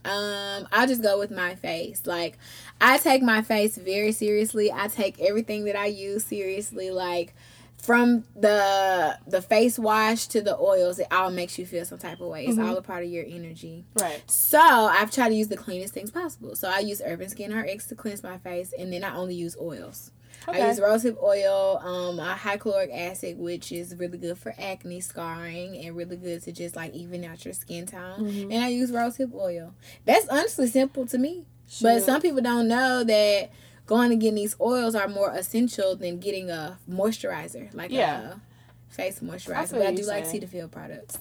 um 0.05 0.67
i'll 0.71 0.88
just 0.88 1.01
go 1.01 1.17
with 1.19 1.31
my 1.31 1.55
face. 1.55 2.05
Like 2.05 2.38
i 2.81 2.97
take 2.97 3.21
my 3.23 3.41
face 3.41 3.77
very 3.77 4.12
seriously. 4.12 4.71
I 4.71 4.88
take 4.88 5.19
everything 5.19 5.65
that 5.65 5.75
i 5.75 5.86
use 5.88 6.23
seriously. 6.25 6.91
Like 6.91 7.33
from 7.77 8.23
the 8.36 9.17
the 9.27 9.41
face 9.41 9.77
wash 9.77 10.25
to 10.27 10.41
the 10.41 10.57
oils 10.57 10.97
it 10.97 11.07
all 11.12 11.29
makes 11.29 11.60
you 11.60 11.65
feel 11.65 11.86
some 11.86 11.99
type 11.99 12.19
of 12.19 12.27
way. 12.27 12.45
It's 12.45 12.57
Mm-hmm. 12.57 12.69
all 12.69 12.77
a 12.77 12.81
part 12.81 13.03
of 13.03 13.10
your 13.10 13.25
energy. 13.27 13.86
Right. 13.99 14.21
so 14.29 14.60
i've 14.60 15.12
tried 15.12 15.29
to 15.29 15.36
use 15.36 15.47
the 15.47 15.57
cleanest 15.57 15.93
things 15.93 16.10
possible. 16.12 16.55
So 16.55 16.69
i 16.69 16.79
use 16.79 17.01
urban 17.05 17.29
skin 17.29 17.53
rx 17.55 17.86
to 17.88 17.95
cleanse 17.95 18.23
my 18.23 18.38
face 18.39 18.73
and 18.77 18.91
then 18.91 19.03
i 19.03 19.15
only 19.15 19.36
use 19.36 19.55
oils 19.62 20.12
I 20.47 20.52
Okay. 20.52 20.67
use 20.67 20.80
rosehip 20.80 21.21
oil, 21.21 21.80
um, 21.84 22.19
a 22.19 22.36
hychloric 22.36 22.89
acid, 22.93 23.38
which 23.38 23.71
is 23.71 23.95
really 23.95 24.17
good 24.17 24.38
for 24.38 24.54
acne 24.58 25.02
scarring 25.02 25.78
and 25.78 25.95
really 25.95 26.17
good 26.17 26.41
to 26.43 26.52
just 26.52 26.76
like 26.76 26.93
even 26.93 27.23
out 27.26 27.43
your 27.45 27.54
skin 27.54 27.86
tone. 27.86 28.19
Mm-hmm. 28.26 28.52
And 28.52 28.63
I 28.63 28.69
use 28.69 28.91
rosehip 28.91 29.34
oil. 29.34 29.73
That's 30.06 30.28
honestly 30.30 30.67
simple 30.67 31.06
to 31.08 31.17
me. 31.17 31.45
But 31.82 32.02
some 32.04 32.21
people 32.21 32.41
don't 32.41 32.67
know 32.69 33.04
that 33.04 33.50
going 33.86 34.12
and 34.12 34.21
getting 34.21 34.36
these 34.36 34.56
oils 34.62 34.95
are 34.95 35.08
more 35.08 35.32
essential 35.32 35.95
than 35.95 36.19
getting 36.19 36.50
a 36.50 36.78
moisturizer, 36.89 37.73
like 37.73 37.91
Yeah. 37.91 38.34
a 38.34 38.93
face 38.93 39.19
moisturizer. 39.19 39.71
But 39.71 39.82
I 39.88 39.91
do 39.93 40.04
like 40.04 40.26
saying. 40.26 40.43
Cetaphil 40.43 40.71
products, 40.71 41.17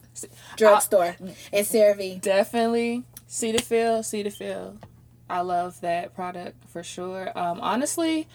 drugstore, 0.56 1.16
and 1.20 1.66
CeraVe. 1.66 2.20
Definitely 2.20 3.02
Cetaphil, 3.28 4.00
Cetaphil. 4.02 4.76
I 5.28 5.40
love 5.40 5.80
that 5.80 6.14
product 6.14 6.68
for 6.68 6.84
sure. 6.84 7.36
Um, 7.36 7.60
honestly, 7.60 8.28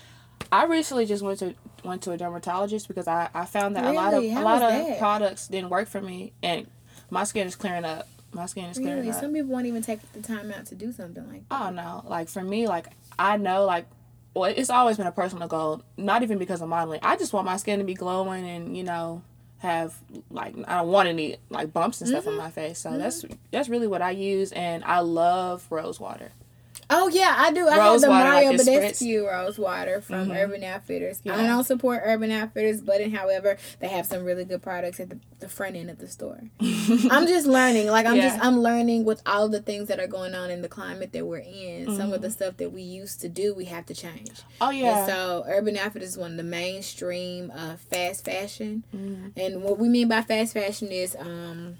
I 0.51 0.65
recently 0.65 1.05
just 1.05 1.23
went 1.23 1.39
to 1.39 1.55
went 1.83 2.03
to 2.03 2.11
a 2.11 2.17
dermatologist 2.17 2.87
because 2.87 3.07
I, 3.07 3.29
I 3.33 3.45
found 3.45 3.75
that 3.75 3.83
really? 3.83 3.95
a 3.95 3.99
lot 3.99 4.13
of 4.13 4.29
How 4.29 4.41
a 4.41 4.43
lot 4.43 4.61
of 4.61 4.87
that? 4.87 4.99
products 4.99 5.47
didn't 5.47 5.69
work 5.69 5.87
for 5.87 6.01
me 6.01 6.33
and 6.43 6.67
my 7.09 7.23
skin 7.23 7.47
is 7.47 7.55
clearing 7.55 7.85
up. 7.85 8.07
My 8.33 8.45
skin 8.45 8.65
is 8.65 8.77
clearing 8.77 8.99
really? 8.99 9.11
up. 9.11 9.19
Some 9.19 9.33
people 9.33 9.49
won't 9.49 9.65
even 9.65 9.81
take 9.81 9.99
the 10.13 10.21
time 10.21 10.51
out 10.51 10.65
to 10.67 10.75
do 10.75 10.91
something 10.91 11.27
like 11.27 11.47
that. 11.49 11.61
Oh 11.61 11.69
no. 11.69 12.03
Like 12.05 12.29
for 12.29 12.43
me, 12.43 12.67
like 12.67 12.87
I 13.17 13.37
know 13.37 13.65
like 13.65 13.85
well, 14.33 14.45
it's 14.45 14.69
always 14.69 14.97
been 14.97 15.07
a 15.07 15.11
personal 15.11 15.47
goal, 15.47 15.83
not 15.97 16.23
even 16.23 16.37
because 16.37 16.61
of 16.61 16.69
modeling. 16.69 17.01
I 17.03 17.17
just 17.17 17.33
want 17.33 17.45
my 17.45 17.57
skin 17.57 17.79
to 17.79 17.85
be 17.85 17.93
glowing 17.93 18.47
and, 18.47 18.77
you 18.77 18.83
know, 18.83 19.23
have 19.57 19.93
like 20.31 20.55
I 20.67 20.77
don't 20.77 20.87
want 20.87 21.07
any 21.07 21.37
like 21.49 21.71
bumps 21.71 22.01
and 22.01 22.09
stuff 22.09 22.23
mm-hmm. 22.23 22.31
on 22.31 22.37
my 22.37 22.49
face. 22.49 22.79
So 22.79 22.89
mm-hmm. 22.89 22.99
that's 22.99 23.25
that's 23.51 23.69
really 23.69 23.87
what 23.87 24.01
I 24.01 24.11
use 24.11 24.51
and 24.51 24.83
I 24.83 24.99
love 24.99 25.65
rose 25.69 25.99
water. 25.99 26.31
Oh 26.93 27.07
yeah, 27.07 27.35
I 27.37 27.53
do. 27.53 27.67
I 27.67 27.77
have 27.77 28.01
the 28.01 28.07
Mario 28.07 28.51
like 28.51 28.59
Badescu 28.59 29.25
rose 29.25 29.57
water 29.57 30.01
from 30.01 30.27
mm-hmm. 30.27 30.31
Urban 30.31 30.63
Outfitters. 30.63 31.21
Yeah. 31.23 31.37
I 31.37 31.47
don't 31.47 31.63
support 31.63 32.01
Urban 32.03 32.31
Outfitters, 32.31 32.81
but 32.81 32.99
in 32.99 33.11
however, 33.11 33.57
they 33.79 33.87
have 33.87 34.05
some 34.05 34.25
really 34.25 34.43
good 34.43 34.61
products 34.61 34.99
at 34.99 35.09
the, 35.09 35.17
the 35.39 35.47
front 35.47 35.77
end 35.77 35.89
of 35.89 35.99
the 35.99 36.07
store. 36.07 36.41
I'm 36.59 37.27
just 37.27 37.47
learning. 37.47 37.87
Like 37.87 38.05
I'm 38.05 38.17
yeah. 38.17 38.29
just 38.29 38.43
I'm 38.43 38.59
learning 38.59 39.05
with 39.05 39.21
all 39.25 39.47
the 39.47 39.61
things 39.61 39.87
that 39.87 40.01
are 40.01 40.07
going 40.07 40.35
on 40.35 40.51
in 40.51 40.61
the 40.61 40.67
climate 40.67 41.13
that 41.13 41.25
we're 41.25 41.37
in. 41.37 41.85
Mm-hmm. 41.85 41.95
Some 41.95 42.11
of 42.11 42.21
the 42.21 42.27
mm-hmm. 42.27 42.33
stuff 42.33 42.57
that 42.57 42.73
we 42.73 42.81
used 42.81 43.21
to 43.21 43.29
do, 43.29 43.55
we 43.55 43.65
have 43.65 43.85
to 43.85 43.95
change. 43.95 44.41
Oh 44.59 44.69
yeah. 44.69 44.99
And 44.99 45.07
so 45.07 45.45
Urban 45.47 45.77
Outfitters 45.77 46.09
is 46.09 46.17
one 46.17 46.31
of 46.31 46.37
the 46.37 46.43
mainstream 46.43 47.51
uh, 47.55 47.77
fast 47.77 48.25
fashion, 48.25 48.83
mm-hmm. 48.93 49.39
and 49.39 49.63
what 49.63 49.79
we 49.79 49.87
mean 49.87 50.09
by 50.09 50.23
fast 50.23 50.53
fashion 50.53 50.89
is 50.89 51.15
um 51.17 51.77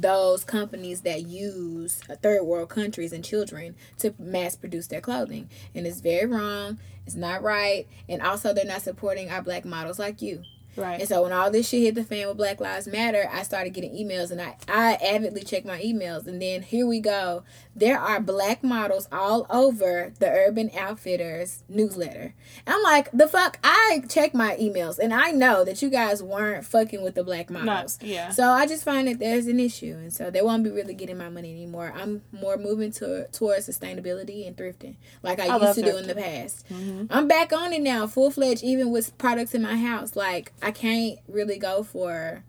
those 0.00 0.44
companies 0.44 1.02
that 1.02 1.26
use 1.26 2.00
uh, 2.08 2.16
third 2.16 2.44
world 2.44 2.68
countries 2.68 3.12
and 3.12 3.24
children 3.24 3.74
to 3.98 4.14
mass 4.18 4.56
produce 4.56 4.86
their 4.86 5.00
clothing. 5.00 5.48
And 5.74 5.86
it's 5.86 6.00
very 6.00 6.26
wrong. 6.26 6.78
It's 7.06 7.16
not 7.16 7.42
right. 7.42 7.86
And 8.08 8.22
also, 8.22 8.52
they're 8.52 8.64
not 8.64 8.82
supporting 8.82 9.30
our 9.30 9.42
black 9.42 9.64
models 9.64 9.98
like 9.98 10.22
you. 10.22 10.42
Right. 10.76 11.00
And 11.00 11.08
so 11.08 11.22
when 11.22 11.32
all 11.32 11.50
this 11.50 11.68
shit 11.68 11.82
hit 11.82 11.94
the 11.94 12.04
fan 12.04 12.28
with 12.28 12.36
Black 12.36 12.60
Lives 12.60 12.86
Matter, 12.86 13.28
I 13.32 13.42
started 13.42 13.70
getting 13.70 13.92
emails 13.92 14.30
and 14.30 14.40
I, 14.40 14.56
I 14.68 14.94
avidly 14.94 15.42
check 15.42 15.64
my 15.64 15.80
emails. 15.80 16.26
And 16.26 16.40
then 16.40 16.62
here 16.62 16.86
we 16.86 17.00
go. 17.00 17.42
There 17.74 17.98
are 17.98 18.20
black 18.20 18.62
models 18.62 19.08
all 19.12 19.46
over 19.50 20.12
the 20.18 20.30
Urban 20.30 20.70
Outfitters 20.76 21.62
newsletter. 21.68 22.34
And 22.66 22.74
I'm 22.74 22.82
like, 22.82 23.10
the 23.12 23.28
fuck? 23.28 23.58
I 23.62 24.02
check 24.08 24.34
my 24.34 24.56
emails 24.56 24.98
and 24.98 25.14
I 25.14 25.30
know 25.30 25.64
that 25.64 25.80
you 25.82 25.88
guys 25.88 26.22
weren't 26.22 26.64
fucking 26.64 27.02
with 27.02 27.14
the 27.14 27.24
black 27.24 27.50
models. 27.50 27.98
Not, 28.00 28.08
yeah. 28.08 28.30
So 28.30 28.50
I 28.50 28.66
just 28.66 28.84
find 28.84 29.08
that 29.08 29.18
there's 29.18 29.46
an 29.46 29.60
issue. 29.60 29.94
And 29.94 30.12
so 30.12 30.30
they 30.30 30.42
won't 30.42 30.64
be 30.64 30.70
really 30.70 30.94
getting 30.94 31.18
my 31.18 31.28
money 31.28 31.50
anymore. 31.50 31.92
I'm 31.96 32.22
more 32.32 32.56
moving 32.56 32.92
to, 32.92 33.28
towards 33.28 33.68
sustainability 33.68 34.46
and 34.46 34.56
thrifting 34.56 34.96
like 35.22 35.40
I, 35.40 35.46
I 35.46 35.56
used 35.56 35.74
to 35.78 35.82
thrifting. 35.82 35.84
do 35.92 35.96
in 35.98 36.06
the 36.06 36.14
past. 36.14 36.68
Mm-hmm. 36.68 37.06
I'm 37.10 37.28
back 37.28 37.52
on 37.52 37.72
it 37.72 37.82
now, 37.82 38.06
full 38.06 38.30
fledged, 38.30 38.62
even 38.62 38.90
with 38.90 39.16
products 39.18 39.54
in 39.54 39.62
my 39.62 39.76
house. 39.76 40.16
Like, 40.16 40.52
I 40.62 40.70
can't 40.70 41.18
really 41.28 41.58
go 41.58 41.82
for 41.82 42.44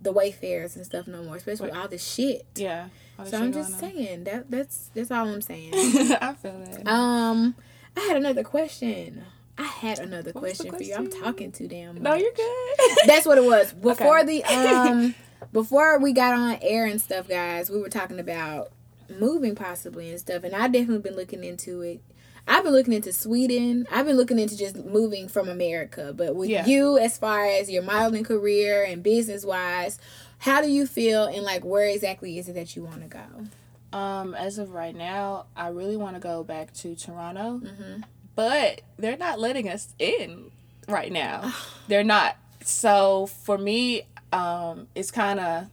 the 0.00 0.12
wayfarers 0.12 0.76
and 0.76 0.84
stuff 0.84 1.06
no 1.06 1.22
more, 1.22 1.36
especially 1.36 1.68
with 1.68 1.76
all 1.76 1.88
this 1.88 2.06
shit. 2.06 2.46
Yeah. 2.54 2.88
So 3.24 3.36
I'm 3.36 3.52
just 3.52 3.78
saying 3.78 4.24
that 4.24 4.50
that's 4.50 4.90
that's 4.94 5.10
all 5.10 5.28
I'm 5.28 5.42
saying. 5.42 5.72
I 5.74 6.34
feel 6.34 6.58
that. 6.58 6.86
Um, 6.86 7.54
I 7.96 8.00
had 8.00 8.16
another 8.16 8.42
question. 8.42 9.24
I 9.58 9.64
had 9.64 9.98
another 9.98 10.32
question, 10.32 10.70
question, 10.70 10.78
for 10.78 10.82
you. 10.82 10.94
I'm 10.94 11.22
talking 11.22 11.52
too 11.52 11.68
damn 11.68 11.96
much. 11.96 12.02
No, 12.02 12.14
you're 12.14 12.32
good. 12.32 12.76
that's 13.06 13.26
what 13.26 13.36
it 13.36 13.44
was. 13.44 13.72
Before 13.82 14.20
okay. 14.20 14.40
the 14.40 14.44
um 14.44 15.14
before 15.52 15.98
we 15.98 16.12
got 16.12 16.34
on 16.34 16.58
air 16.62 16.86
and 16.86 17.00
stuff, 17.00 17.28
guys, 17.28 17.70
we 17.70 17.80
were 17.80 17.88
talking 17.88 18.18
about 18.18 18.72
moving 19.08 19.54
possibly 19.54 20.10
and 20.10 20.20
stuff, 20.20 20.44
and 20.44 20.54
I 20.54 20.68
definitely 20.68 20.98
been 20.98 21.16
looking 21.16 21.44
into 21.44 21.82
it. 21.82 22.00
I've 22.48 22.64
been 22.64 22.72
looking 22.72 22.92
into 22.92 23.12
Sweden. 23.12 23.86
I've 23.90 24.06
been 24.06 24.16
looking 24.16 24.38
into 24.38 24.56
just 24.56 24.76
moving 24.76 25.28
from 25.28 25.48
America. 25.48 26.12
But 26.16 26.34
with 26.34 26.50
yeah. 26.50 26.66
you, 26.66 26.98
as 26.98 27.18
far 27.18 27.46
as 27.46 27.70
your 27.70 27.82
modeling 27.82 28.24
career 28.24 28.84
and 28.84 29.02
business 29.02 29.44
wise, 29.44 29.98
how 30.38 30.60
do 30.62 30.70
you 30.70 30.86
feel 30.86 31.24
and 31.24 31.42
like 31.42 31.64
where 31.64 31.86
exactly 31.86 32.38
is 32.38 32.48
it 32.48 32.54
that 32.54 32.74
you 32.74 32.84
want 32.84 33.02
to 33.02 33.08
go? 33.08 33.96
Um, 33.96 34.34
as 34.34 34.58
of 34.58 34.72
right 34.72 34.94
now, 34.94 35.46
I 35.56 35.68
really 35.68 35.96
want 35.96 36.16
to 36.16 36.20
go 36.20 36.44
back 36.44 36.72
to 36.74 36.94
Toronto, 36.94 37.60
mm-hmm. 37.64 38.02
but 38.36 38.82
they're 38.96 39.16
not 39.16 39.40
letting 39.40 39.68
us 39.68 39.94
in 39.98 40.50
right 40.88 41.12
now. 41.12 41.52
they're 41.88 42.04
not. 42.04 42.36
So 42.64 43.26
for 43.26 43.58
me, 43.58 44.02
um, 44.32 44.86
it's 44.94 45.10
kind 45.10 45.40
of 45.40 45.66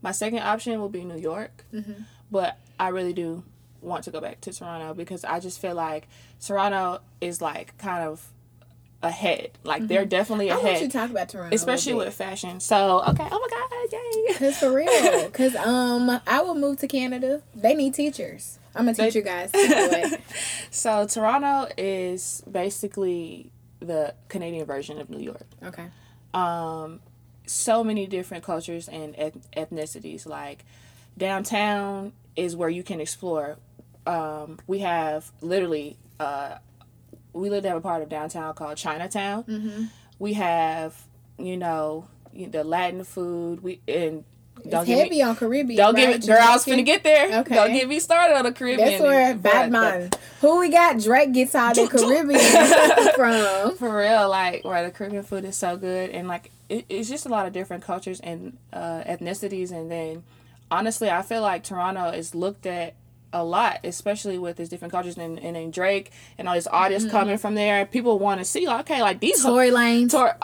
my 0.00 0.12
second 0.12 0.40
option 0.40 0.78
will 0.80 0.88
be 0.88 1.04
New 1.04 1.18
York, 1.18 1.64
mm-hmm. 1.74 2.02
but 2.30 2.58
I 2.78 2.88
really 2.88 3.12
do 3.12 3.42
want 3.80 4.04
to 4.04 4.10
go 4.10 4.20
back 4.20 4.40
to 4.42 4.52
Toronto 4.52 4.94
because 4.94 5.24
I 5.24 5.40
just 5.40 5.60
feel 5.60 5.74
like 5.74 6.08
Toronto 6.40 7.00
is 7.20 7.40
like 7.40 7.76
kind 7.78 8.04
of 8.04 8.26
ahead. 9.02 9.50
Like 9.64 9.78
mm-hmm. 9.78 9.86
they're 9.88 10.04
definitely 10.04 10.48
ahead. 10.48 10.64
I 10.64 10.68
want 10.70 10.82
you 10.82 10.88
talk 10.88 11.10
about 11.10 11.28
Toronto, 11.28 11.54
especially 11.54 11.94
with 11.94 12.14
fashion. 12.14 12.60
So 12.60 13.02
okay, 13.08 13.28
oh 13.30 13.38
my 13.38 13.48
god, 13.50 13.92
yay! 13.92 14.34
Cause 14.38 14.58
for 14.58 14.72
real, 14.72 15.30
cause 15.30 15.54
um, 15.56 16.20
I 16.26 16.42
will 16.42 16.54
move 16.54 16.78
to 16.80 16.88
Canada. 16.88 17.42
They 17.54 17.74
need 17.74 17.94
teachers. 17.94 18.58
I'm 18.74 18.84
gonna 18.84 18.94
teach 18.94 19.14
they, 19.14 19.20
you 19.20 19.24
guys. 19.24 20.16
so 20.70 21.06
Toronto 21.06 21.68
is 21.76 22.42
basically 22.50 23.50
the 23.80 24.14
Canadian 24.28 24.66
version 24.66 25.00
of 25.00 25.10
New 25.10 25.20
York. 25.20 25.46
Okay. 25.64 25.86
Um, 26.34 27.00
so 27.46 27.82
many 27.82 28.06
different 28.06 28.44
cultures 28.44 28.88
and 28.88 29.14
ethnicities. 29.16 30.26
Like 30.26 30.64
downtown 31.16 32.12
is 32.36 32.54
where 32.54 32.68
you 32.68 32.82
can 32.82 33.00
explore 33.00 33.56
um, 34.08 34.58
we 34.66 34.78
have 34.78 35.30
literally 35.40 35.98
uh, 36.18 36.56
we 37.32 37.50
live 37.50 37.64
in 37.64 37.72
a 37.72 37.80
part 37.80 38.02
of 38.02 38.08
downtown 38.08 38.54
called 38.54 38.76
Chinatown. 38.76 39.44
Mm-hmm. 39.44 39.84
We 40.18 40.32
have 40.34 40.96
you 41.38 41.56
know 41.56 42.08
the 42.32 42.64
Latin 42.64 43.04
food. 43.04 43.62
We 43.62 43.80
and 43.86 44.24
don't 44.68 44.88
it's 44.88 44.90
heavy 44.90 45.10
me, 45.10 45.22
on 45.22 45.36
Caribbean. 45.36 45.76
Don't 45.76 45.94
right? 45.94 46.06
give 46.06 46.24
it, 46.24 46.26
girl. 46.26 46.38
I 46.40 46.52
was 46.52 46.64
finna 46.64 46.84
get 46.84 47.04
there. 47.04 47.40
Okay. 47.40 47.54
Don't 47.54 47.72
get 47.72 47.86
me 47.86 48.00
started 48.00 48.36
on 48.36 48.44
the 48.44 48.52
Caribbean. 48.52 48.88
That's 48.88 49.02
where 49.02 49.34
Batman. 49.34 50.10
Who 50.40 50.58
we 50.58 50.70
got? 50.70 50.98
Drake 50.98 51.32
gets 51.32 51.54
all 51.54 51.74
the 51.74 51.86
Caribbean 51.92 53.12
from. 53.14 53.76
For 53.76 53.94
real, 53.94 54.28
like 54.30 54.64
where 54.64 54.84
the 54.84 54.90
Caribbean 54.90 55.22
food 55.22 55.44
is 55.44 55.56
so 55.56 55.76
good, 55.76 56.10
and 56.10 56.26
like 56.26 56.50
it, 56.70 56.86
it's 56.88 57.10
just 57.10 57.26
a 57.26 57.28
lot 57.28 57.46
of 57.46 57.52
different 57.52 57.84
cultures 57.84 58.20
and 58.20 58.56
uh, 58.72 59.02
ethnicities, 59.04 59.70
and 59.70 59.90
then 59.90 60.24
honestly, 60.70 61.10
I 61.10 61.20
feel 61.20 61.42
like 61.42 61.62
Toronto 61.62 62.08
is 62.08 62.34
looked 62.34 62.64
at 62.64 62.94
a 63.32 63.44
lot, 63.44 63.80
especially 63.84 64.38
with 64.38 64.58
his 64.58 64.68
different 64.68 64.92
cultures 64.92 65.16
and, 65.16 65.38
and, 65.38 65.56
and 65.56 65.72
Drake 65.72 66.12
and 66.36 66.48
all 66.48 66.54
these 66.54 66.66
artists 66.66 67.08
mm-hmm. 67.08 67.16
coming 67.16 67.38
from 67.38 67.54
there. 67.54 67.86
People 67.86 68.18
want 68.18 68.40
to 68.40 68.44
see, 68.44 68.66
like, 68.66 68.80
okay, 68.80 69.02
like 69.02 69.20
these 69.20 69.42
Tory 69.42 69.70
Lanez. 69.70 70.10
Tor- 70.10 70.36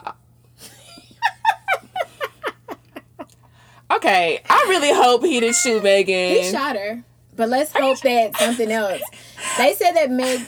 okay, 3.96 4.40
I 4.48 4.66
really 4.68 4.92
hope 4.92 5.24
he 5.24 5.40
didn't 5.40 5.56
shoot 5.56 5.82
Megan. 5.82 6.42
He 6.42 6.50
shot 6.50 6.76
her. 6.76 7.04
But 7.36 7.48
let's 7.48 7.72
hope 7.72 8.00
that 8.00 8.36
something 8.36 8.70
else. 8.72 9.02
They 9.58 9.74
said 9.74 9.92
that 9.92 10.10
Meg 10.10 10.40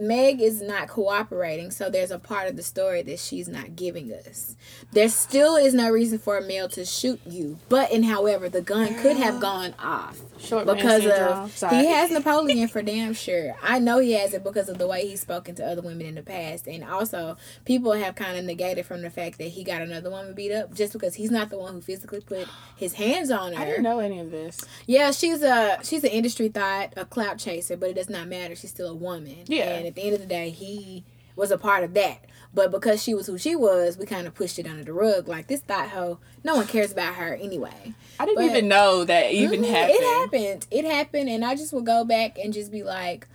Meg 0.00 0.40
is 0.40 0.62
not 0.62 0.88
cooperating, 0.88 1.70
so 1.70 1.90
there's 1.90 2.10
a 2.10 2.18
part 2.18 2.48
of 2.48 2.56
the 2.56 2.62
story 2.62 3.02
that 3.02 3.18
she's 3.18 3.48
not 3.48 3.76
giving 3.76 4.12
us. 4.12 4.56
There 4.92 5.08
still 5.08 5.56
is 5.56 5.74
no 5.74 5.90
reason 5.90 6.18
for 6.18 6.38
a 6.38 6.42
male 6.42 6.68
to 6.70 6.84
shoot 6.84 7.20
you, 7.26 7.58
but 7.68 7.90
in 7.92 8.04
however, 8.04 8.48
the 8.48 8.62
gun 8.62 8.94
could 8.96 9.16
have 9.16 9.40
gone 9.40 9.74
off 9.78 10.20
Short 10.38 10.66
because 10.66 11.04
of 11.06 11.70
he 11.70 11.86
has 11.86 12.10
Napoleon 12.10 12.68
for 12.68 12.82
damn 12.82 13.12
sure. 13.12 13.56
I 13.62 13.78
know 13.78 13.98
he 13.98 14.12
has 14.12 14.34
it 14.34 14.44
because 14.44 14.68
of 14.68 14.78
the 14.78 14.86
way 14.86 15.06
he's 15.06 15.20
spoken 15.20 15.54
to 15.56 15.66
other 15.66 15.82
women 15.82 16.06
in 16.06 16.14
the 16.14 16.22
past, 16.22 16.66
and 16.66 16.84
also 16.84 17.36
people 17.64 17.92
have 17.92 18.14
kind 18.14 18.38
of 18.38 18.44
negated 18.44 18.86
from 18.86 19.02
the 19.02 19.10
fact 19.10 19.38
that 19.38 19.48
he 19.48 19.64
got 19.64 19.82
another 19.82 20.10
woman 20.10 20.34
beat 20.34 20.52
up 20.52 20.74
just 20.74 20.92
because 20.92 21.14
he's 21.14 21.30
not 21.30 21.50
the 21.50 21.58
one 21.58 21.74
who 21.74 21.80
physically 21.80 22.20
put 22.20 22.46
his 22.76 22.94
hands 22.94 23.30
on 23.30 23.52
her. 23.52 23.62
I 23.62 23.64
didn't 23.64 23.82
know 23.82 23.98
any 23.98 24.20
of 24.20 24.30
this. 24.30 24.60
Yeah, 24.86 25.10
she's 25.10 25.42
a 25.42 25.78
she's 25.82 26.04
an 26.04 26.10
industry 26.28 26.48
thought, 26.48 26.92
a 26.94 27.06
clout 27.06 27.38
chaser, 27.38 27.74
but 27.74 27.88
it 27.88 27.94
does 27.94 28.10
not 28.10 28.28
matter. 28.28 28.54
She's 28.54 28.68
still 28.70 28.90
a 28.90 28.94
woman. 28.94 29.44
Yeah, 29.46 29.76
and 29.76 29.86
at 29.86 29.94
the 29.94 30.02
end 30.02 30.14
of 30.14 30.20
the 30.20 30.26
day, 30.26 30.50
he 30.50 31.04
was 31.36 31.50
a 31.50 31.56
part 31.56 31.84
of 31.84 31.94
that. 31.94 32.26
But 32.52 32.70
because 32.70 33.02
she 33.02 33.14
was 33.14 33.26
who 33.26 33.38
she 33.38 33.56
was, 33.56 33.96
we 33.96 34.04
kind 34.04 34.26
of 34.26 34.34
pushed 34.34 34.58
it 34.58 34.66
under 34.66 34.84
the 34.84 34.92
rug. 34.92 35.26
Like 35.26 35.46
this 35.46 35.60
thought 35.60 35.88
hoe, 35.88 36.18
no 36.44 36.56
one 36.56 36.66
cares 36.66 36.92
about 36.92 37.14
her 37.14 37.34
anyway. 37.34 37.94
I 38.20 38.26
didn't 38.26 38.36
but, 38.36 38.44
even 38.44 38.68
know 38.68 39.04
that 39.04 39.32
even 39.32 39.62
mm, 39.62 39.68
happened. 39.68 39.98
It 39.98 40.04
happened. 40.04 40.66
It 40.70 40.84
happened, 40.84 41.28
and 41.30 41.44
I 41.44 41.54
just 41.54 41.72
would 41.72 41.86
go 41.86 42.04
back 42.04 42.36
and 42.38 42.52
just 42.52 42.70
be 42.70 42.82
like, 42.82 43.26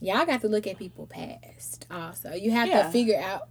y'all 0.00 0.24
got 0.24 0.40
to 0.40 0.48
look 0.48 0.66
at 0.66 0.78
people 0.78 1.06
past. 1.06 1.86
Also, 1.90 2.32
you 2.32 2.50
have 2.52 2.68
yeah. 2.68 2.84
to 2.84 2.90
figure 2.90 3.20
out, 3.20 3.48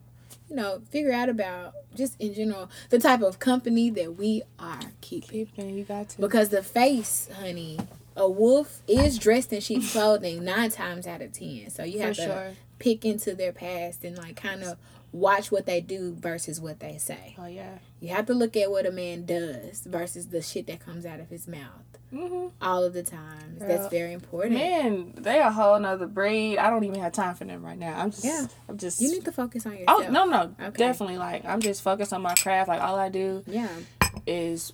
you 0.52 0.58
know, 0.58 0.82
figure 0.90 1.14
out 1.14 1.30
about 1.30 1.74
just 1.96 2.20
in 2.20 2.34
general 2.34 2.70
the 2.90 3.00
type 3.00 3.22
of 3.22 3.40
company 3.40 3.90
that 3.90 4.18
we 4.18 4.44
are 4.60 4.82
keeping. 5.00 5.46
Keeping, 5.48 5.78
you 5.78 5.86
got 5.86 6.10
to 6.10 6.22
because 6.22 6.50
the 6.50 6.62
face, 6.62 7.30
honey. 7.40 7.80
A 8.18 8.30
wolf 8.30 8.82
is 8.90 9.18
dressed 9.18 9.54
in 9.54 9.62
sheep's 9.62 9.94
clothing 9.94 10.44
nine 10.44 10.70
times 10.70 11.08
out 11.08 11.22
of 11.22 11.32
ten. 11.32 11.70
So 11.70 11.84
you 11.84 12.02
have 12.02 12.18
For 12.18 12.24
to 12.24 12.28
sure 12.28 12.52
pick 12.82 13.06
into 13.06 13.36
their 13.36 13.52
past 13.52 14.04
and 14.04 14.18
like 14.18 14.36
kind 14.36 14.64
of 14.64 14.78
watch 15.12 15.52
what 15.52 15.66
they 15.66 15.82
do 15.82 16.16
versus 16.16 16.60
what 16.60 16.80
they 16.80 16.98
say. 16.98 17.36
Oh 17.38 17.46
yeah. 17.46 17.80
You 18.00 18.10
have 18.10 18.26
to 18.28 18.34
look 18.34 18.56
at 18.58 18.72
what 18.72 18.86
a 18.86 18.92
man 18.92 19.26
does 19.26 19.82
versus 19.82 20.30
the 20.30 20.42
shit 20.42 20.68
that 20.68 20.80
comes 20.80 21.06
out 21.06 21.20
of 21.20 21.30
his 21.30 21.48
mouth. 21.48 21.86
Mm-hmm. 22.14 22.48
All 22.62 22.84
of 22.84 22.94
the 22.94 23.04
times. 23.04 23.60
Girl, 23.60 23.68
That's 23.68 23.88
very 23.88 24.12
important. 24.12 24.56
Man, 24.56 25.14
they 25.18 25.40
a 25.40 25.50
whole 25.50 25.80
nother 25.80 26.08
breed. 26.08 26.58
I 26.58 26.70
don't 26.70 26.84
even 26.84 27.00
have 27.00 27.14
time 27.14 27.36
for 27.36 27.46
them 27.46 27.64
right 27.64 27.78
now. 27.78 27.98
I'm 27.98 28.12
just. 28.12 28.26
Yeah. 28.26 28.48
I'm 28.68 28.78
just. 28.78 29.00
You 29.00 29.12
need 29.12 29.24
to 29.26 29.32
focus 29.32 29.66
on 29.66 29.78
yourself. 29.78 30.04
Oh 30.08 30.12
no 30.12 30.26
no 30.26 30.54
okay. 30.60 30.78
definitely 30.78 31.18
like 31.18 31.46
I'm 31.46 31.62
just 31.62 31.82
focused 31.82 32.12
on 32.12 32.22
my 32.22 32.36
craft. 32.36 32.68
Like 32.68 32.82
all 32.82 32.98
I 32.98 33.10
do. 33.10 33.44
Yeah. 33.48 33.70
Is 34.28 34.74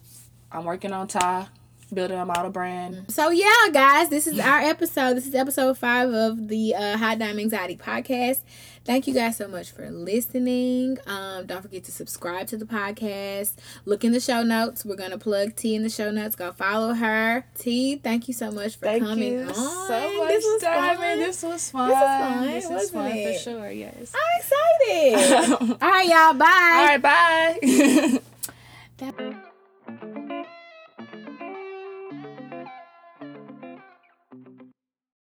I'm 0.52 0.66
working 0.66 0.94
on 0.94 1.08
Ty 1.08 1.48
building 1.94 2.18
a 2.20 2.26
model 2.26 2.52
brand. 2.52 3.12
So 3.12 3.30
yeah, 3.30 3.70
guys, 3.72 4.10
this 4.10 4.28
is 4.28 4.40
our 4.40 4.60
episode. 4.60 5.16
This 5.16 5.28
is 5.28 5.36
episode 5.36 5.78
five 5.78 6.12
of 6.12 6.48
the 6.48 6.76
uh, 6.76 6.98
High 6.98 7.16
Dime 7.16 7.40
Anxiety 7.40 7.78
podcast. 7.78 8.42
Thank 8.86 9.06
you 9.06 9.14
guys 9.14 9.36
so 9.36 9.48
much 9.50 9.72
for 9.72 9.90
listening. 9.90 10.98
Um, 11.08 11.46
don't 11.46 11.62
forget 11.62 11.84
to 11.86 11.92
subscribe 11.92 12.48
to 12.48 12.58
the 12.58 12.66
podcast. 12.66 13.54
Look 13.86 14.06
in 14.06 14.14
the 14.14 14.20
show 14.22 14.44
notes. 14.44 14.86
We're 14.86 14.96
gonna 14.96 15.18
plug 15.18 15.56
T 15.56 15.76
in 15.76 15.84
the 15.84 15.90
show 15.90 16.10
notes. 16.12 16.36
Go 16.36 16.54
follow 16.54 16.94
her. 16.94 17.46
T, 17.58 17.98
thank 17.98 18.28
you 18.28 18.34
so 18.34 18.52
much 18.52 18.78
for 18.78 18.86
thank 18.86 19.04
coming 19.04 19.34
you 19.34 19.42
on. 19.42 19.54
So 19.54 20.18
much, 20.18 20.30
this 20.30 20.44
was 20.46 20.64
Fun. 20.64 21.20
This 21.20 21.44
was 21.44 21.70
fun. 21.72 21.90
This 21.90 22.00
was 22.00 22.10
fun. 22.10 22.48
This 22.48 22.70
was 22.70 22.92
fun 22.92 23.12
it? 23.12 23.34
for 23.34 23.44
sure. 23.44 23.72
Yes. 23.72 24.14
I'm 24.16 24.40
excited. 24.40 25.78
All 25.82 25.90
right, 25.90 26.08
y'all. 26.08 26.34
Bye. 26.34 26.74
All 26.74 26.88
right. 26.88 27.02
Bye. 27.02 28.20